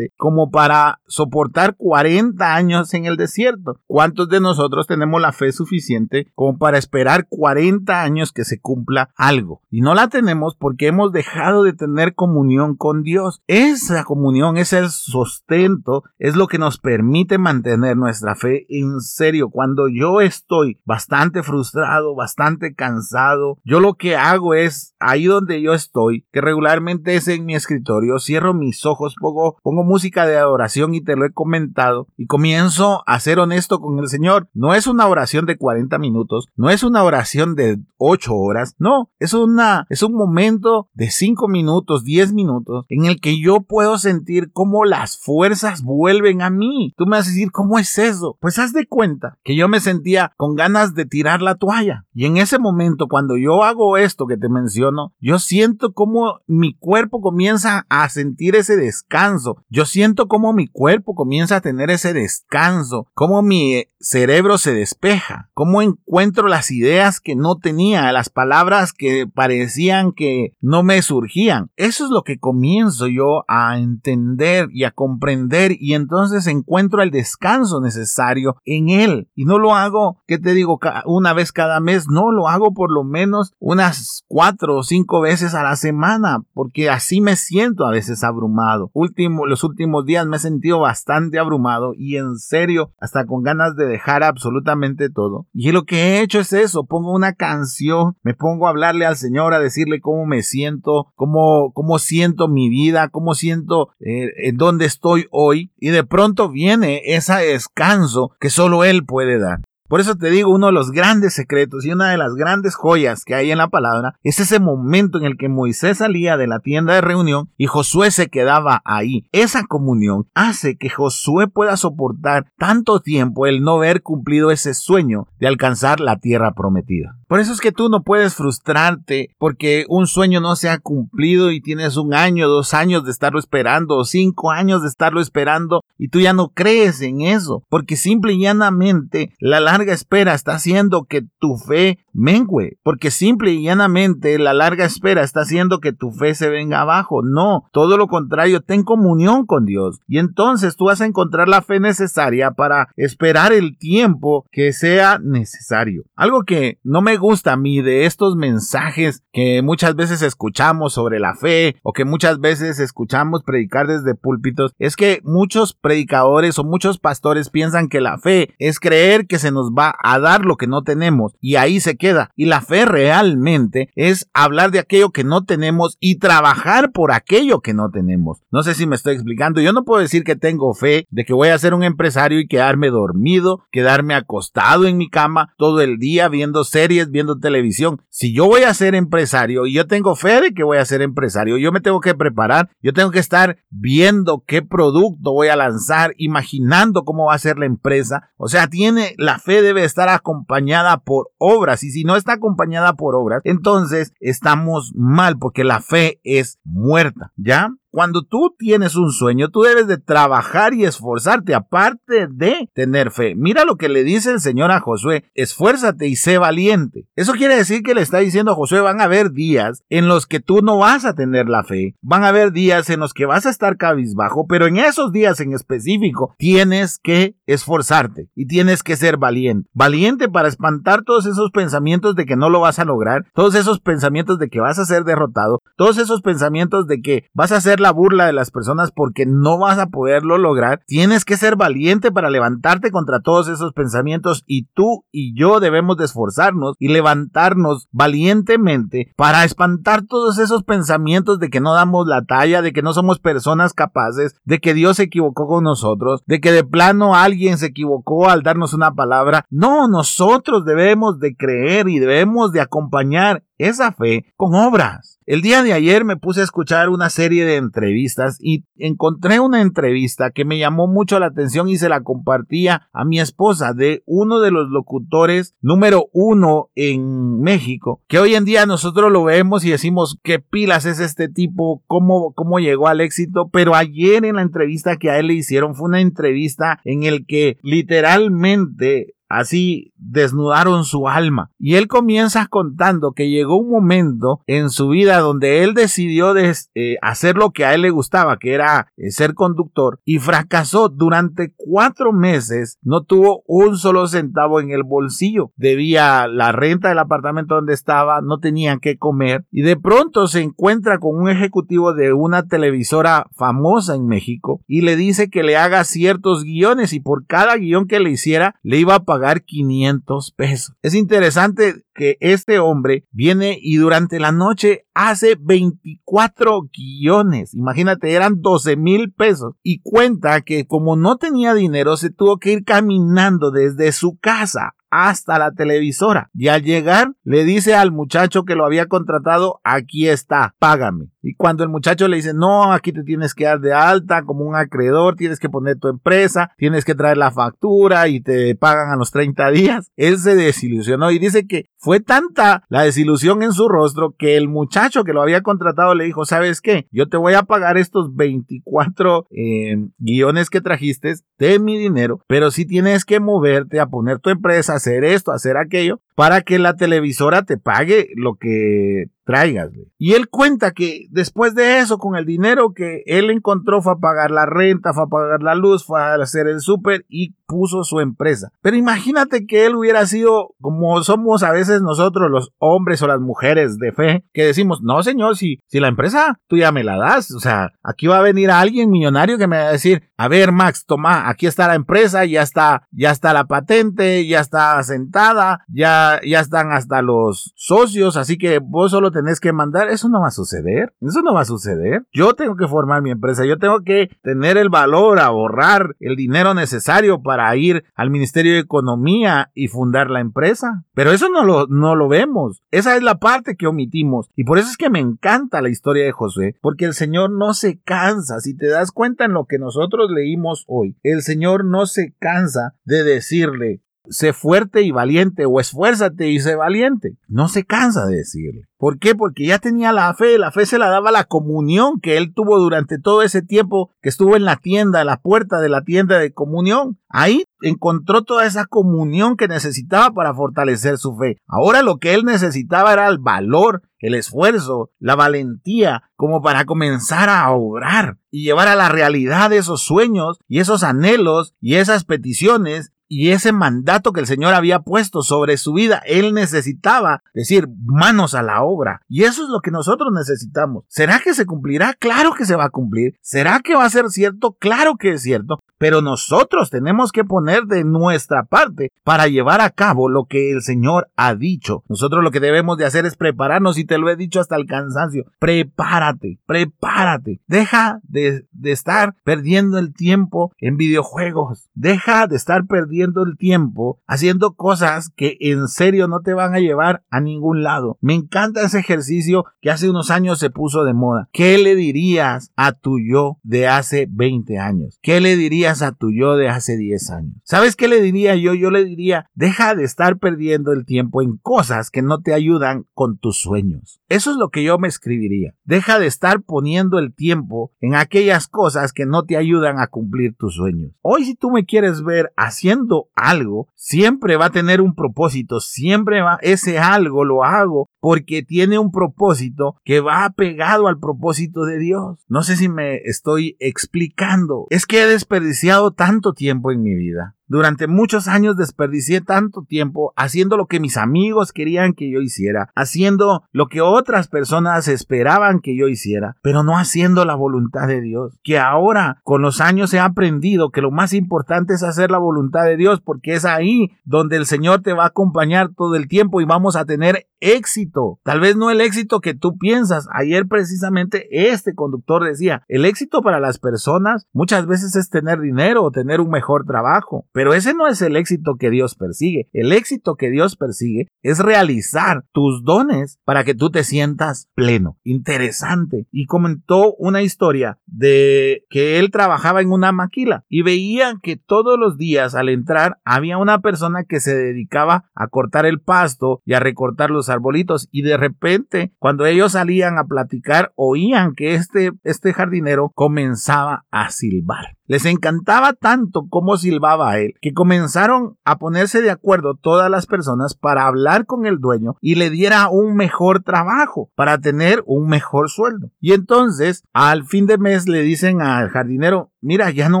como 0.16 0.50
para 0.50 1.00
soportar 1.06 1.74
40 1.76 2.54
años 2.54 2.92
en 2.94 3.06
el 3.06 3.16
desierto. 3.16 3.78
¿Cuántos 3.86 4.28
de 4.28 4.40
nosotros 4.40 4.86
tenemos 4.86 5.20
la 5.20 5.32
fe 5.32 5.52
suficiente 5.52 6.28
como 6.34 6.58
para 6.58 6.78
esperar 6.78 7.26
40 7.28 8.02
años 8.02 8.32
que 8.32 8.44
se 8.44 8.60
cumpla 8.60 9.10
algo? 9.16 9.62
Y 9.70 9.80
no 9.80 9.94
la 9.94 10.08
tenemos 10.08 10.56
porque 10.56 10.88
hemos 10.88 11.12
dejado 11.12 11.62
de 11.62 11.72
tener 11.72 12.14
comunión 12.14 12.76
con 12.76 13.02
Dios. 13.02 13.42
Esa 13.46 14.04
comunión 14.04 14.56
es 14.56 14.72
el 14.72 14.90
sustento, 14.90 16.04
es 16.18 16.36
lo 16.36 16.46
que 16.46 16.58
nos 16.58 16.78
permite 16.78 17.38
mantener 17.38 17.96
nuestra 17.96 18.34
fe 18.34 18.66
en 18.68 19.00
serio. 19.00 19.50
Cuando 19.50 19.88
yo 19.88 20.20
estoy 20.20 20.80
bastante 20.84 21.42
frustrado, 21.42 22.14
bastante 22.14 22.74
cansado, 22.74 23.58
yo 23.64 23.80
lo 23.80 23.94
que 23.94 24.16
hago 24.16 24.54
es 24.54 24.94
ahí 24.98 25.24
donde 25.24 25.60
yo 25.62 25.74
estoy, 25.74 26.26
que 26.32 26.40
regularmente 26.40 27.16
es 27.16 27.28
en 27.28 27.44
mi 27.44 27.54
escritorio, 27.54 28.18
cierro 28.18 28.54
mis 28.54 28.84
ojos, 28.86 29.14
pongo, 29.62 29.84
música 29.84 30.26
de 30.26 30.36
adoración 30.36 30.94
y 30.94 31.00
te 31.00 31.16
lo 31.16 31.24
he 31.24 31.32
comentado 31.32 32.08
y 32.16 32.26
comienzo 32.26 33.02
a 33.06 33.20
ser 33.20 33.38
honesto 33.38 33.80
con 33.80 33.98
el 33.98 34.08
Señor. 34.08 34.48
No 34.54 34.74
es 34.74 34.86
una 34.86 35.06
oración 35.06 35.46
de 35.46 35.56
40 35.56 35.98
minutos, 35.98 36.48
no 36.56 36.70
es 36.70 36.82
una 36.82 37.02
oración 37.02 37.54
de 37.54 37.78
8 37.96 38.34
horas, 38.34 38.74
no, 38.78 39.10
es 39.18 39.34
una, 39.34 39.86
es 39.88 40.02
un 40.02 40.14
momento 40.14 40.88
de 40.94 41.10
5 41.10 41.48
minutos, 41.48 42.04
10 42.04 42.32
minutos 42.32 42.84
en 42.88 43.06
el 43.06 43.20
que 43.20 43.40
yo 43.40 43.60
puedo 43.60 43.98
sentir 43.98 44.52
cómo 44.52 44.84
las 44.84 45.18
fuerzas 45.18 45.82
vuelven 45.82 46.42
a 46.42 46.50
mí. 46.50 46.94
Tú 46.96 47.06
me 47.06 47.16
vas 47.16 47.26
a 47.26 47.30
decir, 47.30 47.50
¿cómo 47.50 47.78
es 47.78 47.98
eso? 47.98 48.36
Pues 48.40 48.58
haz 48.58 48.72
de 48.72 48.86
cuenta 48.86 49.38
que 49.42 49.56
yo 49.56 49.68
me 49.68 49.80
sentía 49.80 50.32
con 50.36 50.54
ganas 50.54 50.94
de 50.94 51.06
tirar 51.06 51.42
la 51.42 51.56
toalla 51.56 52.06
y 52.14 52.26
en 52.26 52.36
ese 52.36 52.58
momento 52.58 53.06
cuando 53.08 53.36
yo 53.36 53.62
hago 53.62 53.96
esto 53.96 54.26
que 54.26 54.36
te 54.36 54.48
menciono, 54.48 55.12
yo 55.20 55.38
siento 55.38 55.92
como 55.92 56.40
mi 56.46 56.74
cuerpo 56.74 57.20
comienza 57.20 57.86
a 57.88 58.08
sentir 58.08 58.56
ese 58.56 58.76
descanso. 58.76 59.37
Yo 59.68 59.84
siento 59.84 60.28
como 60.28 60.52
mi 60.52 60.68
cuerpo 60.68 61.14
comienza 61.14 61.56
a 61.56 61.60
tener 61.60 61.90
ese 61.90 62.12
descanso, 62.12 63.06
como 63.14 63.42
mi 63.42 63.84
cerebro 64.00 64.58
se 64.58 64.72
despeja, 64.72 65.50
como 65.54 65.82
encuentro 65.82 66.48
las 66.48 66.70
ideas 66.70 67.20
que 67.20 67.34
no 67.34 67.56
tenía, 67.56 68.12
las 68.12 68.30
palabras 68.30 68.92
que 68.92 69.26
parecían 69.26 70.12
que 70.12 70.54
no 70.60 70.82
me 70.82 71.02
surgían. 71.02 71.70
Eso 71.76 72.04
es 72.04 72.10
lo 72.10 72.22
que 72.22 72.38
comienzo 72.38 73.06
yo 73.06 73.44
a 73.48 73.78
entender 73.78 74.68
y 74.72 74.84
a 74.84 74.90
comprender 74.90 75.76
y 75.78 75.94
entonces 75.94 76.46
encuentro 76.46 77.02
el 77.02 77.10
descanso 77.10 77.80
necesario 77.80 78.56
en 78.64 78.88
él. 78.88 79.28
Y 79.34 79.44
no 79.44 79.58
lo 79.58 79.74
hago, 79.74 80.22
¿qué 80.26 80.38
te 80.38 80.54
digo? 80.54 80.78
Una 81.06 81.32
vez 81.32 81.52
cada 81.52 81.80
mes, 81.80 82.06
no, 82.08 82.30
lo 82.30 82.48
hago 82.48 82.72
por 82.72 82.92
lo 82.92 83.04
menos 83.04 83.54
unas 83.58 84.24
cuatro 84.28 84.78
o 84.78 84.82
cinco 84.82 85.20
veces 85.20 85.54
a 85.54 85.62
la 85.62 85.76
semana, 85.76 86.42
porque 86.54 86.90
así 86.90 87.20
me 87.20 87.36
siento 87.36 87.86
a 87.86 87.92
veces 87.92 88.24
abrumado. 88.24 88.90
Los 89.28 89.64
últimos 89.64 90.04
días 90.04 90.26
me 90.26 90.36
he 90.36 90.40
sentido 90.40 90.80
bastante 90.80 91.38
abrumado 91.38 91.92
y 91.96 92.16
en 92.16 92.36
serio, 92.36 92.92
hasta 93.00 93.26
con 93.26 93.42
ganas 93.42 93.76
de 93.76 93.86
dejar 93.86 94.22
absolutamente 94.22 95.10
todo. 95.10 95.46
Y 95.52 95.72
lo 95.72 95.84
que 95.84 95.96
he 95.96 96.22
hecho 96.22 96.40
es 96.40 96.52
eso, 96.52 96.86
pongo 96.86 97.12
una 97.12 97.34
canción, 97.34 98.16
me 98.22 98.34
pongo 98.34 98.66
a 98.66 98.70
hablarle 98.70 99.06
al 99.06 99.16
Señor, 99.16 99.54
a 99.54 99.60
decirle 99.60 100.00
cómo 100.00 100.26
me 100.26 100.42
siento, 100.42 101.12
cómo, 101.14 101.72
cómo 101.72 101.98
siento 101.98 102.48
mi 102.48 102.68
vida, 102.68 103.08
cómo 103.08 103.34
siento 103.34 103.88
eh, 104.00 104.28
en 104.48 104.56
dónde 104.56 104.84
estoy 104.84 105.26
hoy. 105.30 105.72
Y 105.78 105.90
de 105.90 106.04
pronto 106.04 106.50
viene 106.50 107.02
ese 107.04 107.34
descanso 107.34 108.32
que 108.40 108.50
solo 108.50 108.84
Él 108.84 109.04
puede 109.04 109.38
dar. 109.38 109.60
Por 109.88 110.00
eso 110.00 110.16
te 110.16 110.30
digo, 110.30 110.50
uno 110.50 110.66
de 110.66 110.72
los 110.72 110.90
grandes 110.90 111.32
secretos 111.32 111.86
y 111.86 111.92
una 111.92 112.10
de 112.10 112.18
las 112.18 112.34
grandes 112.34 112.74
joyas 112.74 113.24
que 113.24 113.34
hay 113.34 113.50
en 113.50 113.56
la 113.58 113.68
palabra 113.68 114.14
es 114.22 114.38
ese 114.38 114.60
momento 114.60 115.16
en 115.16 115.24
el 115.24 115.38
que 115.38 115.48
Moisés 115.48 115.98
salía 115.98 116.36
de 116.36 116.46
la 116.46 116.60
tienda 116.60 116.92
de 116.92 117.00
reunión 117.00 117.48
y 117.56 117.66
Josué 117.66 118.10
se 118.10 118.28
quedaba 118.28 118.82
ahí. 118.84 119.26
Esa 119.32 119.64
comunión 119.64 120.26
hace 120.34 120.76
que 120.76 120.90
Josué 120.90 121.48
pueda 121.48 121.78
soportar 121.78 122.46
tanto 122.58 123.00
tiempo 123.00 123.46
el 123.46 123.62
no 123.62 123.76
haber 123.76 124.02
cumplido 124.02 124.50
ese 124.50 124.74
sueño 124.74 125.26
de 125.40 125.48
alcanzar 125.48 126.00
la 126.00 126.18
tierra 126.18 126.52
prometida. 126.52 127.16
Por 127.26 127.40
eso 127.40 127.52
es 127.52 127.60
que 127.60 127.72
tú 127.72 127.88
no 127.88 128.02
puedes 128.02 128.34
frustrarte 128.34 129.34
porque 129.38 129.84
un 129.88 130.06
sueño 130.06 130.40
no 130.40 130.56
se 130.56 130.70
ha 130.70 130.78
cumplido 130.78 131.50
y 131.50 131.60
tienes 131.60 131.96
un 131.96 132.14
año, 132.14 132.48
dos 132.48 132.72
años 132.72 133.04
de 133.04 133.10
estarlo 133.10 133.38
esperando 133.38 133.96
o 133.96 134.04
cinco 134.04 134.50
años 134.50 134.82
de 134.82 134.88
estarlo 134.88 135.20
esperando 135.20 135.82
y 135.98 136.08
tú 136.08 136.20
ya 136.20 136.32
no 136.32 136.48
crees 136.48 137.02
en 137.02 137.20
eso 137.20 137.64
porque 137.68 137.96
simple 137.96 138.32
y 138.32 138.40
llanamente 138.40 139.34
la 139.40 139.60
larga 139.78 139.92
espera 139.92 140.34
está 140.34 140.54
haciendo 140.54 141.04
que 141.04 141.22
tu 141.38 141.56
fe 141.56 142.00
mengue, 142.12 142.78
porque 142.82 143.12
simple 143.12 143.52
y 143.52 143.62
llanamente 143.62 144.36
la 144.38 144.52
larga 144.52 144.84
espera 144.84 145.22
está 145.22 145.42
haciendo 145.42 145.78
que 145.78 145.92
tu 145.92 146.10
fe 146.10 146.34
se 146.34 146.48
venga 146.48 146.80
abajo. 146.80 147.22
No, 147.22 147.68
todo 147.72 147.96
lo 147.96 148.08
contrario, 148.08 148.60
ten 148.60 148.82
comunión 148.82 149.46
con 149.46 149.66
Dios 149.66 150.00
y 150.08 150.18
entonces 150.18 150.74
tú 150.76 150.86
vas 150.86 151.00
a 151.00 151.06
encontrar 151.06 151.48
la 151.48 151.62
fe 151.62 151.78
necesaria 151.78 152.50
para 152.50 152.88
esperar 152.96 153.52
el 153.52 153.78
tiempo 153.78 154.46
que 154.50 154.72
sea 154.72 155.20
necesario. 155.22 156.02
Algo 156.16 156.42
que 156.42 156.80
no 156.82 157.00
me 157.00 157.16
gusta 157.16 157.52
a 157.52 157.56
mí 157.56 157.80
de 157.80 158.04
estos 158.04 158.34
mensajes 158.34 159.22
que 159.32 159.62
muchas 159.62 159.94
veces 159.94 160.22
escuchamos 160.22 160.92
sobre 160.92 161.20
la 161.20 161.36
fe 161.36 161.76
o 161.84 161.92
que 161.92 162.04
muchas 162.04 162.40
veces 162.40 162.80
escuchamos 162.80 163.44
predicar 163.44 163.86
desde 163.86 164.16
púlpitos 164.16 164.72
es 164.80 164.96
que 164.96 165.20
muchos 165.22 165.72
predicadores 165.72 166.58
o 166.58 166.64
muchos 166.64 166.98
pastores 166.98 167.48
piensan 167.48 167.88
que 167.88 168.00
la 168.00 168.18
fe 168.18 168.54
es 168.58 168.80
creer 168.80 169.28
que 169.28 169.38
se 169.38 169.52
nos 169.52 169.67
va 169.76 169.94
a 170.02 170.18
dar 170.18 170.44
lo 170.44 170.56
que 170.56 170.66
no 170.66 170.82
tenemos 170.82 171.32
y 171.40 171.56
ahí 171.56 171.80
se 171.80 171.96
queda. 171.96 172.30
Y 172.36 172.46
la 172.46 172.60
fe 172.60 172.84
realmente 172.84 173.90
es 173.94 174.28
hablar 174.32 174.70
de 174.70 174.78
aquello 174.78 175.10
que 175.10 175.24
no 175.24 175.44
tenemos 175.44 175.96
y 176.00 176.18
trabajar 176.18 176.92
por 176.92 177.12
aquello 177.12 177.60
que 177.60 177.74
no 177.74 177.90
tenemos. 177.90 178.40
No 178.50 178.62
sé 178.62 178.74
si 178.74 178.86
me 178.86 178.96
estoy 178.96 179.14
explicando. 179.14 179.60
Yo 179.60 179.72
no 179.72 179.84
puedo 179.84 180.00
decir 180.00 180.24
que 180.24 180.36
tengo 180.36 180.74
fe 180.74 181.06
de 181.10 181.24
que 181.24 181.34
voy 181.34 181.48
a 181.48 181.58
ser 181.58 181.74
un 181.74 181.82
empresario 181.82 182.40
y 182.40 182.48
quedarme 182.48 182.90
dormido, 182.90 183.64
quedarme 183.70 184.14
acostado 184.14 184.86
en 184.86 184.96
mi 184.96 185.08
cama 185.08 185.54
todo 185.56 185.80
el 185.80 185.98
día 185.98 186.28
viendo 186.28 186.64
series, 186.64 187.10
viendo 187.10 187.38
televisión. 187.38 188.02
Si 188.08 188.34
yo 188.34 188.46
voy 188.46 188.62
a 188.62 188.74
ser 188.74 188.94
empresario 188.94 189.66
y 189.66 189.74
yo 189.74 189.86
tengo 189.86 190.16
fe 190.16 190.40
de 190.40 190.52
que 190.52 190.64
voy 190.64 190.78
a 190.78 190.84
ser 190.84 191.02
empresario, 191.02 191.58
yo 191.58 191.72
me 191.72 191.80
tengo 191.80 192.00
que 192.00 192.14
preparar, 192.14 192.70
yo 192.82 192.92
tengo 192.92 193.10
que 193.10 193.18
estar 193.18 193.58
viendo 193.70 194.44
qué 194.46 194.62
producto 194.62 195.32
voy 195.32 195.48
a 195.48 195.56
lanzar, 195.56 196.14
imaginando 196.16 197.04
cómo 197.04 197.26
va 197.26 197.34
a 197.34 197.38
ser 197.38 197.58
la 197.58 197.66
empresa. 197.66 198.30
O 198.36 198.48
sea, 198.48 198.68
tiene 198.68 199.14
la 199.18 199.38
fe 199.38 199.57
debe 199.62 199.84
estar 199.84 200.08
acompañada 200.08 200.98
por 200.98 201.30
obras 201.38 201.82
y 201.84 201.90
si 201.90 202.04
no 202.04 202.16
está 202.16 202.34
acompañada 202.34 202.94
por 202.94 203.14
obras, 203.14 203.42
entonces 203.44 204.12
estamos 204.20 204.92
mal 204.94 205.38
porque 205.38 205.64
la 205.64 205.80
fe 205.80 206.20
es 206.24 206.58
muerta, 206.64 207.32
¿ya? 207.36 207.70
Cuando 207.90 208.22
tú 208.22 208.54
tienes 208.58 208.96
un 208.96 209.10
sueño, 209.10 209.48
tú 209.48 209.62
debes 209.62 209.86
de 209.86 209.96
trabajar 209.96 210.74
y 210.74 210.84
esforzarte, 210.84 211.54
aparte 211.54 212.28
de 212.30 212.68
tener 212.74 213.10
fe. 213.10 213.34
Mira 213.34 213.64
lo 213.64 213.76
que 213.76 213.88
le 213.88 214.04
dice 214.04 214.30
el 214.30 214.40
Señor 214.40 214.70
a 214.70 214.80
Josué, 214.80 215.24
esfuérzate 215.34 216.06
y 216.06 216.16
sé 216.16 216.38
valiente. 216.38 217.06
Eso 217.16 217.32
quiere 217.32 217.56
decir 217.56 217.82
que 217.82 217.94
le 217.94 218.02
está 218.02 218.18
diciendo 218.18 218.52
a 218.52 218.54
Josué, 218.54 218.80
van 218.80 219.00
a 219.00 219.04
haber 219.04 219.32
días 219.32 219.82
en 219.88 220.06
los 220.06 220.26
que 220.26 220.40
tú 220.40 220.60
no 220.60 220.78
vas 220.78 221.04
a 221.04 221.14
tener 221.14 221.48
la 221.48 221.64
fe, 221.64 221.96
van 222.02 222.24
a 222.24 222.28
haber 222.28 222.52
días 222.52 222.90
en 222.90 223.00
los 223.00 223.14
que 223.14 223.26
vas 223.26 223.46
a 223.46 223.50
estar 223.50 223.76
cabizbajo, 223.76 224.46
pero 224.46 224.66
en 224.66 224.76
esos 224.76 225.10
días 225.10 225.40
en 225.40 225.54
específico 225.54 226.34
tienes 226.38 226.98
que 226.98 227.36
esforzarte 227.46 228.28
y 228.34 228.46
tienes 228.46 228.82
que 228.82 228.96
ser 228.96 229.16
valiente. 229.16 229.68
Valiente 229.72 230.28
para 230.28 230.48
espantar 230.48 231.04
todos 231.04 231.26
esos 231.26 231.50
pensamientos 231.50 232.14
de 232.14 232.26
que 232.26 232.36
no 232.36 232.50
lo 232.50 232.60
vas 232.60 232.78
a 232.78 232.84
lograr, 232.84 233.24
todos 233.34 233.54
esos 233.54 233.80
pensamientos 233.80 234.38
de 234.38 234.48
que 234.48 234.60
vas 234.60 234.78
a 234.78 234.84
ser 234.84 235.04
derrotado, 235.04 235.62
todos 235.76 235.98
esos 235.98 236.20
pensamientos 236.20 236.86
de 236.86 237.00
que 237.00 237.24
vas 237.32 237.52
a 237.52 237.60
ser 237.60 237.77
la 237.80 237.92
burla 237.92 238.26
de 238.26 238.32
las 238.32 238.50
personas 238.50 238.90
porque 238.92 239.26
no 239.26 239.58
vas 239.58 239.78
a 239.78 239.86
poderlo 239.86 240.38
lograr. 240.38 240.80
Tienes 240.86 241.24
que 241.24 241.36
ser 241.36 241.56
valiente 241.56 242.10
para 242.12 242.30
levantarte 242.30 242.90
contra 242.90 243.20
todos 243.20 243.48
esos 243.48 243.72
pensamientos 243.72 244.44
y 244.46 244.66
tú 244.74 245.04
y 245.10 245.38
yo 245.38 245.60
debemos 245.60 245.96
de 245.96 246.04
esforzarnos 246.04 246.74
y 246.78 246.88
levantarnos 246.88 247.88
valientemente 247.90 249.12
para 249.16 249.44
espantar 249.44 250.02
todos 250.02 250.38
esos 250.38 250.64
pensamientos 250.64 251.38
de 251.38 251.50
que 251.50 251.60
no 251.60 251.74
damos 251.74 252.06
la 252.06 252.24
talla, 252.24 252.62
de 252.62 252.72
que 252.72 252.82
no 252.82 252.92
somos 252.92 253.18
personas 253.18 253.72
capaces, 253.72 254.36
de 254.44 254.58
que 254.58 254.74
Dios 254.74 254.96
se 254.96 255.04
equivocó 255.04 255.46
con 255.46 255.64
nosotros, 255.64 256.22
de 256.26 256.40
que 256.40 256.52
de 256.52 256.64
plano 256.64 257.14
alguien 257.14 257.58
se 257.58 257.66
equivocó 257.66 258.28
al 258.28 258.42
darnos 258.42 258.74
una 258.74 258.92
palabra. 258.92 259.44
No, 259.50 259.88
nosotros 259.88 260.64
debemos 260.64 261.18
de 261.18 261.34
creer 261.36 261.88
y 261.88 261.98
debemos 261.98 262.52
de 262.52 262.60
acompañar 262.60 263.44
esa 263.58 263.92
fe 263.92 264.32
con 264.36 264.54
obras. 264.54 265.18
El 265.26 265.42
día 265.42 265.62
de 265.62 265.74
ayer 265.74 266.06
me 266.06 266.16
puse 266.16 266.40
a 266.40 266.44
escuchar 266.44 266.88
una 266.88 267.10
serie 267.10 267.44
de 267.44 267.56
entrevistas 267.56 268.38
y 268.40 268.64
encontré 268.76 269.40
una 269.40 269.60
entrevista 269.60 270.30
que 270.30 270.46
me 270.46 270.58
llamó 270.58 270.86
mucho 270.86 271.18
la 271.18 271.26
atención 271.26 271.68
y 271.68 271.76
se 271.76 271.90
la 271.90 272.02
compartía 272.02 272.88
a 272.94 273.04
mi 273.04 273.20
esposa 273.20 273.74
de 273.74 274.02
uno 274.06 274.40
de 274.40 274.50
los 274.50 274.70
locutores 274.70 275.54
número 275.60 276.08
uno 276.12 276.70
en 276.74 277.40
México, 277.40 278.02
que 278.08 278.18
hoy 278.18 278.36
en 278.36 278.46
día 278.46 278.64
nosotros 278.64 279.12
lo 279.12 279.24
vemos 279.24 279.66
y 279.66 279.70
decimos 279.70 280.18
qué 280.22 280.38
pilas 280.38 280.86
es 280.86 280.98
este 280.98 281.28
tipo, 281.28 281.82
cómo, 281.86 282.32
cómo 282.32 282.58
llegó 282.58 282.88
al 282.88 283.02
éxito, 283.02 283.50
pero 283.52 283.74
ayer 283.74 284.24
en 284.24 284.36
la 284.36 284.42
entrevista 284.42 284.96
que 284.96 285.10
a 285.10 285.18
él 285.18 285.26
le 285.26 285.34
hicieron 285.34 285.74
fue 285.74 285.88
una 285.88 286.00
entrevista 286.00 286.80
en 286.84 287.02
el 287.02 287.26
que 287.26 287.58
literalmente 287.62 289.17
Así 289.28 289.92
desnudaron 289.96 290.84
su 290.84 291.08
alma. 291.08 291.50
Y 291.58 291.74
él 291.74 291.86
comienza 291.86 292.46
contando 292.46 293.12
que 293.12 293.28
llegó 293.28 293.58
un 293.58 293.70
momento 293.70 294.40
en 294.46 294.70
su 294.70 294.88
vida 294.88 295.18
donde 295.18 295.62
él 295.64 295.74
decidió 295.74 296.36
eh, 296.36 296.54
hacer 297.02 297.36
lo 297.36 297.50
que 297.50 297.64
a 297.64 297.74
él 297.74 297.82
le 297.82 297.90
gustaba, 297.90 298.38
que 298.38 298.54
era 298.54 298.92
eh, 298.96 299.10
ser 299.10 299.34
conductor, 299.34 300.00
y 300.04 300.18
fracasó 300.18 300.88
durante 300.88 301.52
cuatro 301.56 302.12
meses. 302.12 302.78
No 302.82 303.02
tuvo 303.02 303.42
un 303.46 303.76
solo 303.76 304.06
centavo 304.06 304.60
en 304.60 304.70
el 304.70 304.82
bolsillo. 304.82 305.52
Debía 305.56 306.26
la 306.26 306.52
renta 306.52 306.88
del 306.88 306.98
apartamento 306.98 307.56
donde 307.56 307.74
estaba, 307.74 308.20
no 308.20 308.38
tenían 308.38 308.80
que 308.80 308.96
comer. 308.96 309.44
Y 309.50 309.62
de 309.62 309.76
pronto 309.76 310.26
se 310.26 310.40
encuentra 310.40 310.98
con 310.98 311.16
un 311.16 311.28
ejecutivo 311.28 311.92
de 311.92 312.12
una 312.12 312.46
televisora 312.46 313.26
famosa 313.36 313.94
en 313.94 314.06
México 314.06 314.62
y 314.66 314.82
le 314.82 314.96
dice 314.96 315.30
que 315.30 315.42
le 315.42 315.56
haga 315.56 315.84
ciertos 315.84 316.44
guiones 316.44 316.92
y 316.92 317.00
por 317.00 317.26
cada 317.26 317.56
guion 317.56 317.86
que 317.86 318.00
le 318.00 318.10
hiciera 318.10 318.54
le 318.62 318.78
iba 318.78 318.94
a 318.94 319.04
pagar 319.04 319.17
pagar 319.18 319.42
500 319.42 320.30
pesos. 320.32 320.74
Es 320.82 320.94
interesante 320.94 321.84
que 321.98 322.16
este 322.20 322.60
hombre 322.60 323.04
viene 323.10 323.58
y 323.60 323.76
durante 323.76 324.20
la 324.20 324.30
noche 324.30 324.86
hace 324.94 325.36
24 325.38 326.62
guiones. 326.72 327.52
Imagínate, 327.54 328.12
eran 328.12 328.40
12 328.40 328.76
mil 328.76 329.12
pesos. 329.12 329.54
Y 329.64 329.80
cuenta 329.82 330.40
que 330.42 330.66
como 330.66 330.94
no 330.94 331.16
tenía 331.16 331.54
dinero, 331.54 331.96
se 331.96 332.10
tuvo 332.10 332.38
que 332.38 332.52
ir 332.52 332.64
caminando 332.64 333.50
desde 333.50 333.90
su 333.90 334.16
casa 334.16 334.74
hasta 334.90 335.38
la 335.38 335.52
televisora. 335.52 336.30
Y 336.34 336.48
al 336.48 336.62
llegar, 336.62 337.12
le 337.24 337.44
dice 337.44 337.74
al 337.74 337.92
muchacho 337.92 338.44
que 338.44 338.54
lo 338.54 338.64
había 338.64 338.86
contratado, 338.86 339.60
aquí 339.64 340.08
está, 340.08 340.54
págame. 340.58 341.10
Y 341.22 341.34
cuando 341.34 341.62
el 341.62 341.68
muchacho 341.68 342.08
le 342.08 342.16
dice, 342.16 342.32
no, 342.32 342.72
aquí 342.72 342.92
te 342.92 343.02
tienes 343.02 343.34
que 343.34 343.44
dar 343.44 343.60
de 343.60 343.72
alta 343.72 344.22
como 344.22 344.44
un 344.44 344.56
acreedor, 344.56 345.16
tienes 345.16 345.38
que 345.38 345.50
poner 345.50 345.78
tu 345.78 345.88
empresa, 345.88 346.52
tienes 346.56 346.84
que 346.84 346.94
traer 346.94 347.18
la 347.18 347.30
factura 347.30 348.08
y 348.08 348.20
te 348.20 348.54
pagan 348.54 348.90
a 348.90 348.96
los 348.96 349.10
30 349.10 349.50
días, 349.50 349.90
él 349.96 350.18
se 350.18 350.34
desilusionó 350.34 351.10
y 351.10 351.18
dice 351.18 351.46
que 351.46 351.66
fue 351.78 352.00
tanta 352.00 352.64
la 352.68 352.82
desilusión 352.82 353.42
en 353.42 353.52
su 353.52 353.68
rostro 353.68 354.14
que 354.18 354.36
el 354.36 354.48
muchacho 354.48 355.04
que 355.04 355.12
lo 355.12 355.22
había 355.22 355.42
contratado 355.42 355.94
le 355.94 356.04
dijo, 356.04 356.24
¿sabes 356.24 356.60
qué? 356.60 356.88
Yo 356.90 357.08
te 357.08 357.16
voy 357.16 357.34
a 357.34 357.44
pagar 357.44 357.78
estos 357.78 358.14
24 358.14 359.26
eh, 359.30 359.76
guiones 359.98 360.50
que 360.50 360.60
trajiste 360.60 361.14
de 361.38 361.58
mi 361.58 361.78
dinero, 361.78 362.20
pero 362.26 362.50
si 362.50 362.66
tienes 362.66 363.04
que 363.04 363.20
moverte 363.20 363.80
a 363.80 363.86
poner 363.86 364.18
tu 364.18 364.30
empresa, 364.30 364.74
hacer 364.74 365.04
esto, 365.04 365.30
hacer 365.32 365.56
aquello, 365.56 366.00
para 366.18 366.42
que 366.42 366.58
la 366.58 366.74
televisora 366.74 367.44
te 367.44 367.58
pague 367.58 368.08
lo 368.16 368.34
que 368.34 369.04
traigas. 369.22 369.70
Y 369.98 370.14
él 370.14 370.28
cuenta 370.28 370.72
que 370.72 371.06
después 371.10 371.54
de 371.54 371.78
eso, 371.78 371.98
con 371.98 372.16
el 372.16 372.24
dinero 372.24 372.72
que 372.74 373.04
él 373.06 373.30
encontró, 373.30 373.82
fue 373.82 373.92
a 373.92 373.98
pagar 373.98 374.32
la 374.32 374.44
renta, 374.44 374.92
fue 374.92 375.04
a 375.04 375.06
pagar 375.06 375.44
la 375.44 375.54
luz, 375.54 375.84
fue 375.84 376.00
a 376.00 376.14
hacer 376.14 376.48
el 376.48 376.60
súper 376.60 377.04
y 377.08 377.36
puso 377.46 377.84
su 377.84 378.00
empresa. 378.00 378.50
Pero 378.62 378.76
imagínate 378.76 379.46
que 379.46 379.66
él 379.66 379.76
hubiera 379.76 380.06
sido 380.06 380.56
como 380.60 381.00
somos 381.04 381.44
a 381.44 381.52
veces 381.52 381.82
nosotros 381.82 382.28
los 382.32 382.52
hombres 382.58 383.00
o 383.02 383.06
las 383.06 383.20
mujeres 383.20 383.78
de 383.78 383.92
fe, 383.92 384.24
que 384.32 384.46
decimos, 384.46 384.80
no 384.82 385.04
señor, 385.04 385.36
si, 385.36 385.60
si 385.68 385.78
la 385.78 385.86
empresa 385.86 386.40
tú 386.48 386.56
ya 386.56 386.72
me 386.72 386.82
la 386.82 386.96
das, 386.96 387.30
o 387.30 387.38
sea, 387.38 387.74
aquí 387.84 388.08
va 388.08 388.18
a 388.18 388.22
venir 388.22 388.50
alguien 388.50 388.90
millonario 388.90 389.38
que 389.38 389.46
me 389.46 389.58
va 389.58 389.68
a 389.68 389.72
decir, 389.72 390.07
a 390.18 390.26
ver 390.26 390.50
Max, 390.50 390.84
toma, 390.84 391.28
aquí 391.28 391.46
está 391.46 391.68
la 391.68 391.76
empresa, 391.76 392.24
ya 392.24 392.42
está, 392.42 392.88
ya 392.90 393.12
está 393.12 393.32
la 393.32 393.44
patente, 393.44 394.26
ya 394.26 394.40
está 394.40 394.82
sentada, 394.82 395.64
ya, 395.68 396.20
ya 396.26 396.40
están 396.40 396.72
hasta 396.72 397.02
los 397.02 397.52
socios, 397.54 398.16
así 398.16 398.36
que 398.36 398.58
vos 398.58 398.90
solo 398.90 399.12
tenés 399.12 399.38
que 399.38 399.52
mandar, 399.52 399.88
eso 399.88 400.08
no 400.08 400.20
va 400.20 400.28
a 400.28 400.32
suceder, 400.32 400.92
eso 401.00 401.22
no 401.22 401.34
va 401.34 401.42
a 401.42 401.44
suceder. 401.44 402.02
Yo 402.12 402.34
tengo 402.34 402.56
que 402.56 402.66
formar 402.66 403.00
mi 403.00 403.12
empresa, 403.12 403.44
yo 403.44 403.58
tengo 403.58 403.82
que 403.84 404.10
tener 404.22 404.56
el 404.56 404.70
valor, 404.70 405.20
ahorrar 405.20 405.94
el 406.00 406.16
dinero 406.16 406.52
necesario 406.52 407.22
para 407.22 407.54
ir 407.54 407.84
al 407.94 408.10
Ministerio 408.10 408.54
de 408.54 408.58
Economía 408.58 409.52
y 409.54 409.68
fundar 409.68 410.10
la 410.10 410.18
empresa. 410.18 410.84
Pero 410.94 411.12
eso 411.12 411.28
no 411.28 411.44
lo, 411.44 411.68
no 411.68 411.94
lo 411.94 412.08
vemos. 412.08 412.62
Esa 412.72 412.96
es 412.96 413.04
la 413.04 413.20
parte 413.20 413.56
que 413.56 413.68
omitimos. 413.68 414.30
Y 414.34 414.42
por 414.42 414.58
eso 414.58 414.68
es 414.68 414.76
que 414.76 414.90
me 414.90 414.98
encanta 414.98 415.62
la 415.62 415.68
historia 415.68 416.04
de 416.04 416.10
José, 416.12 416.56
porque 416.60 416.86
el 416.86 416.94
Señor 416.94 417.30
no 417.30 417.54
se 417.54 417.80
cansa. 417.80 418.40
Si 418.40 418.56
te 418.56 418.66
das 418.66 418.90
cuenta 418.90 419.24
en 419.24 419.32
lo 419.32 419.44
que 419.44 419.58
nosotros 419.58 420.07
leímos 420.10 420.64
hoy, 420.66 420.96
el 421.02 421.22
Señor 421.22 421.64
no 421.64 421.86
se 421.86 422.14
cansa 422.18 422.74
de 422.84 423.04
decirle, 423.04 423.82
sé 424.10 424.32
fuerte 424.32 424.82
y 424.82 424.90
valiente 424.90 425.44
o 425.46 425.60
esfuérzate 425.60 426.28
y 426.28 426.40
sé 426.40 426.54
valiente. 426.54 427.16
No 427.28 427.48
se 427.48 427.64
cansa 427.64 428.06
de 428.06 428.16
decirle. 428.16 428.62
¿Por 428.76 428.98
qué? 428.98 429.14
Porque 429.14 429.46
ya 429.46 429.58
tenía 429.58 429.92
la 429.92 430.12
fe, 430.14 430.38
la 430.38 430.52
fe 430.52 430.66
se 430.66 430.78
la 430.78 430.88
daba 430.88 431.10
la 431.10 431.24
comunión 431.24 432.00
que 432.00 432.16
él 432.16 432.32
tuvo 432.34 432.58
durante 432.58 432.98
todo 432.98 433.22
ese 433.22 433.42
tiempo 433.42 433.90
que 434.00 434.08
estuvo 434.08 434.36
en 434.36 434.44
la 434.44 434.56
tienda, 434.56 435.04
la 435.04 435.20
puerta 435.20 435.60
de 435.60 435.68
la 435.68 435.82
tienda 435.82 436.18
de 436.18 436.32
comunión. 436.32 436.98
Ahí 437.08 437.44
encontró 437.60 438.22
toda 438.22 438.46
esa 438.46 438.66
comunión 438.66 439.36
que 439.36 439.48
necesitaba 439.48 440.12
para 440.12 440.34
fortalecer 440.34 440.98
su 440.98 441.16
fe. 441.16 441.38
Ahora 441.46 441.82
lo 441.82 441.98
que 441.98 442.14
él 442.14 442.24
necesitaba 442.24 442.92
era 442.92 443.08
el 443.08 443.18
valor, 443.18 443.82
el 443.98 444.14
esfuerzo, 444.14 444.90
la 444.98 445.16
valentía, 445.16 446.04
como 446.16 446.42
para 446.42 446.64
comenzar 446.64 447.28
a 447.28 447.50
obrar 447.50 448.18
y 448.30 448.44
llevar 448.44 448.68
a 448.68 448.76
la 448.76 448.88
realidad 448.88 449.52
esos 449.52 449.82
sueños 449.82 450.38
y 450.46 450.60
esos 450.60 450.82
anhelos 450.82 451.54
y 451.60 451.76
esas 451.76 452.04
peticiones 452.04 452.92
y 453.08 453.30
ese 453.30 453.52
mandato 453.52 454.12
que 454.12 454.20
el 454.20 454.26
Señor 454.26 454.54
había 454.54 454.80
puesto 454.80 455.22
sobre 455.22 455.56
su 455.56 455.72
vida. 455.72 456.02
Él 456.06 456.34
necesitaba 456.34 457.22
decir 457.34 457.68
manos 457.84 458.34
a 458.34 458.42
la 458.42 458.62
obra. 458.62 459.00
Y 459.08 459.24
eso 459.24 459.44
es 459.44 459.48
lo 459.48 459.60
que 459.60 459.70
nosotros 459.70 460.10
necesitamos. 460.14 460.84
¿Será 460.88 461.20
que 461.20 461.34
se 461.34 461.46
cumplirá? 461.46 461.94
Claro 461.94 462.34
que 462.34 462.44
se 462.44 462.56
va 462.56 462.64
a 462.64 462.70
cumplir. 462.70 463.16
¿Será 463.22 463.60
que 463.60 463.74
va 463.74 463.84
a 463.84 463.90
ser 463.90 464.10
cierto? 464.10 464.56
Claro 464.58 464.96
que 464.96 465.12
es 465.12 465.22
cierto. 465.22 465.60
Pero 465.78 466.02
nosotros 466.02 466.70
tenemos 466.70 467.12
que 467.12 467.24
poner 467.24 467.64
de 467.64 467.84
nuestra 467.84 468.44
parte 468.44 468.90
para 469.04 469.28
llevar 469.28 469.60
a 469.60 469.70
cabo 469.70 470.08
lo 470.08 470.24
que 470.24 470.50
el 470.50 470.60
Señor 470.60 471.08
ha 471.16 471.36
dicho. 471.36 471.84
Nosotros 471.88 472.24
lo 472.24 472.32
que 472.32 472.40
debemos 472.40 472.76
de 472.78 472.84
hacer 472.84 473.06
es 473.06 473.16
prepararnos 473.16 473.78
y 473.78 473.84
te 473.84 473.96
lo 473.96 474.10
he 474.10 474.16
dicho 474.16 474.40
hasta 474.40 474.56
el 474.56 474.66
cansancio. 474.66 475.26
Prepárate, 475.38 476.40
prepárate. 476.46 477.40
Deja 477.46 478.00
de, 478.02 478.48
de 478.50 478.72
estar 478.72 479.14
perdiendo 479.22 479.78
el 479.78 479.94
tiempo 479.94 480.52
en 480.58 480.76
videojuegos. 480.76 481.70
Deja 481.74 482.26
de 482.26 482.34
estar 482.34 482.66
perdiendo 482.66 482.97
el 483.02 483.36
tiempo 483.36 484.00
haciendo 484.06 484.54
cosas 484.54 485.10
que 485.16 485.36
en 485.40 485.68
serio 485.68 486.08
no 486.08 486.20
te 486.20 486.34
van 486.34 486.54
a 486.54 486.60
llevar 486.60 487.04
a 487.10 487.20
ningún 487.20 487.62
lado. 487.62 487.98
Me 488.00 488.14
encanta 488.14 488.62
ese 488.62 488.78
ejercicio 488.78 489.44
que 489.60 489.70
hace 489.70 489.88
unos 489.88 490.10
años 490.10 490.38
se 490.38 490.50
puso 490.50 490.84
de 490.84 490.94
moda. 490.94 491.28
¿Qué 491.32 491.58
le 491.58 491.74
dirías 491.74 492.52
a 492.56 492.72
tu 492.72 492.98
yo 492.98 493.38
de 493.42 493.68
hace 493.68 494.08
20 494.10 494.58
años? 494.58 494.98
¿Qué 495.02 495.20
le 495.20 495.36
dirías 495.36 495.82
a 495.82 495.92
tu 495.92 496.12
yo 496.12 496.36
de 496.36 496.48
hace 496.48 496.76
10 496.76 497.10
años? 497.10 497.34
¿Sabes 497.44 497.76
qué 497.76 497.88
le 497.88 498.02
diría 498.02 498.34
yo? 498.36 498.54
Yo 498.54 498.70
le 498.70 498.84
diría, 498.84 499.26
deja 499.34 499.74
de 499.74 499.84
estar 499.84 500.18
perdiendo 500.18 500.72
el 500.72 500.84
tiempo 500.84 501.22
en 501.22 501.36
cosas 501.36 501.90
que 501.90 502.02
no 502.02 502.20
te 502.20 502.34
ayudan 502.34 502.86
con 502.94 503.18
tus 503.18 503.38
sueños. 503.38 504.00
Eso 504.08 504.30
es 504.30 504.36
lo 504.36 504.50
que 504.50 504.64
yo 504.64 504.78
me 504.78 504.88
escribiría. 504.88 505.54
Deja 505.64 505.98
de 505.98 506.06
estar 506.06 506.42
poniendo 506.42 506.98
el 506.98 507.14
tiempo 507.14 507.72
en 507.80 507.94
aquellas 507.94 508.48
cosas 508.48 508.92
que 508.92 509.06
no 509.06 509.24
te 509.24 509.36
ayudan 509.36 509.78
a 509.78 509.88
cumplir 509.88 510.34
tus 510.36 510.54
sueños. 510.54 510.92
Hoy 511.02 511.24
si 511.24 511.34
tú 511.34 511.50
me 511.50 511.64
quieres 511.64 512.02
ver 512.02 512.32
haciendo 512.36 512.87
algo, 513.14 513.68
siempre 513.74 514.36
va 514.36 514.46
a 514.46 514.50
tener 514.50 514.80
un 514.80 514.94
propósito, 514.94 515.60
siempre 515.60 516.22
va, 516.22 516.38
ese 516.42 516.78
algo 516.78 517.24
lo 517.24 517.44
hago 517.44 517.88
porque 518.00 518.42
tiene 518.42 518.78
un 518.78 518.90
propósito 518.90 519.76
que 519.84 520.00
va 520.00 520.30
pegado 520.30 520.88
al 520.88 520.98
propósito 520.98 521.64
de 521.64 521.78
Dios. 521.78 522.24
No 522.28 522.42
sé 522.42 522.56
si 522.56 522.68
me 522.68 522.96
estoy 523.04 523.56
explicando. 523.58 524.66
Es 524.70 524.86
que 524.86 525.02
he 525.02 525.06
desperdiciado 525.06 525.92
tanto 525.92 526.32
tiempo 526.32 526.70
en 526.72 526.82
mi 526.82 526.94
vida. 526.94 527.36
Durante 527.48 527.86
muchos 527.86 528.28
años 528.28 528.56
desperdicié 528.56 529.22
tanto 529.22 529.62
tiempo 529.62 530.12
haciendo 530.16 530.58
lo 530.58 530.66
que 530.66 530.80
mis 530.80 530.98
amigos 530.98 531.52
querían 531.52 531.94
que 531.94 532.10
yo 532.10 532.20
hiciera, 532.20 532.70
haciendo 532.74 533.44
lo 533.52 533.68
que 533.68 533.80
otras 533.80 534.28
personas 534.28 534.86
esperaban 534.86 535.60
que 535.60 535.74
yo 535.74 535.88
hiciera, 535.88 536.36
pero 536.42 536.62
no 536.62 536.76
haciendo 536.76 537.24
la 537.24 537.34
voluntad 537.34 537.88
de 537.88 538.02
Dios. 538.02 538.38
Que 538.42 538.58
ahora, 538.58 539.20
con 539.24 539.40
los 539.40 539.62
años, 539.62 539.94
he 539.94 539.98
aprendido 539.98 540.70
que 540.70 540.82
lo 540.82 540.90
más 540.90 541.14
importante 541.14 541.72
es 541.72 541.82
hacer 541.82 542.10
la 542.10 542.18
voluntad 542.18 542.64
de 542.64 542.76
Dios, 542.76 543.00
porque 543.00 543.32
es 543.32 543.46
ahí 543.46 543.92
donde 544.04 544.36
el 544.36 544.44
Señor 544.44 544.82
te 544.82 544.92
va 544.92 545.04
a 545.04 545.08
acompañar 545.08 545.70
todo 545.74 545.94
el 545.96 546.06
tiempo 546.06 546.42
y 546.42 546.44
vamos 546.44 546.76
a 546.76 546.84
tener 546.84 547.28
éxito. 547.40 548.18
Tal 548.24 548.40
vez 548.40 548.56
no 548.56 548.70
el 548.70 548.80
éxito 548.80 549.20
que 549.20 549.34
tú 549.34 549.56
piensas. 549.58 550.08
Ayer 550.12 550.46
precisamente 550.46 551.28
este 551.30 551.74
conductor 551.74 552.24
decía, 552.24 552.62
el 552.68 552.84
éxito 552.84 553.22
para 553.22 553.40
las 553.40 553.58
personas 553.58 554.26
muchas 554.32 554.66
veces 554.66 554.96
es 554.96 555.08
tener 555.08 555.40
dinero 555.40 555.84
o 555.84 555.90
tener 555.90 556.20
un 556.20 556.30
mejor 556.30 556.64
trabajo 556.64 557.26
Pero 557.38 557.54
ese 557.54 557.72
no 557.72 557.86
es 557.86 558.02
el 558.02 558.16
éxito 558.16 558.56
que 558.58 558.68
Dios 558.68 558.96
persigue. 558.96 559.48
El 559.52 559.72
éxito 559.72 560.16
que 560.16 560.28
Dios 560.28 560.56
persigue 560.56 561.06
es 561.22 561.38
realizar 561.38 562.24
tus 562.32 562.64
dones 562.64 563.20
para 563.24 563.44
que 563.44 563.54
tú 563.54 563.70
te 563.70 563.84
sientas 563.84 564.50
pleno, 564.56 564.98
interesante. 565.04 566.08
Y 566.10 566.26
comentó 566.26 566.96
una 566.96 567.22
historia 567.22 567.78
de 567.86 568.64
que 568.70 568.98
él 568.98 569.12
trabajaba 569.12 569.60
en 569.60 569.70
una 569.70 569.92
maquila 569.92 570.46
y 570.48 570.62
veía 570.62 571.14
que 571.22 571.36
todos 571.36 571.78
los 571.78 571.96
días 571.96 572.34
al 572.34 572.48
entrar 572.48 572.98
había 573.04 573.38
una 573.38 573.60
persona 573.60 574.02
que 574.02 574.18
se 574.18 574.34
dedicaba 574.34 575.08
a 575.14 575.28
cortar 575.28 575.64
el 575.64 575.80
pasto 575.80 576.42
y 576.44 576.54
a 576.54 576.58
recortar 576.58 577.10
los 577.10 577.28
arbolitos 577.28 577.88
y 577.92 578.02
de 578.02 578.16
repente 578.16 578.90
cuando 578.98 579.26
ellos 579.26 579.52
salían 579.52 579.96
a 579.96 580.08
platicar 580.08 580.72
oían 580.74 581.36
que 581.36 581.54
este, 581.54 581.92
este 582.02 582.32
jardinero 582.32 582.90
comenzaba 582.96 583.86
a 583.92 584.10
silbar. 584.10 584.77
Les 584.88 585.04
encantaba 585.04 585.74
tanto 585.74 586.28
como 586.30 586.56
silbaba 586.56 587.10
a 587.10 587.18
él 587.18 587.34
que 587.42 587.52
comenzaron 587.52 588.38
a 588.46 588.56
ponerse 588.56 589.02
de 589.02 589.10
acuerdo 589.10 589.54
todas 589.54 589.90
las 589.90 590.06
personas 590.06 590.54
para 590.54 590.86
hablar 590.86 591.26
con 591.26 591.44
el 591.44 591.60
dueño 591.60 591.96
y 592.00 592.14
le 592.14 592.30
diera 592.30 592.70
un 592.70 592.96
mejor 592.96 593.42
trabajo 593.42 594.10
para 594.14 594.38
tener 594.38 594.82
un 594.86 595.06
mejor 595.06 595.50
sueldo. 595.50 595.90
Y 596.00 596.14
entonces 596.14 596.84
al 596.94 597.24
fin 597.26 597.44
de 597.44 597.58
mes 597.58 597.86
le 597.86 598.00
dicen 598.00 598.40
al 598.40 598.70
jardinero, 598.70 599.30
mira, 599.42 599.70
ya 599.70 599.90
no 599.90 600.00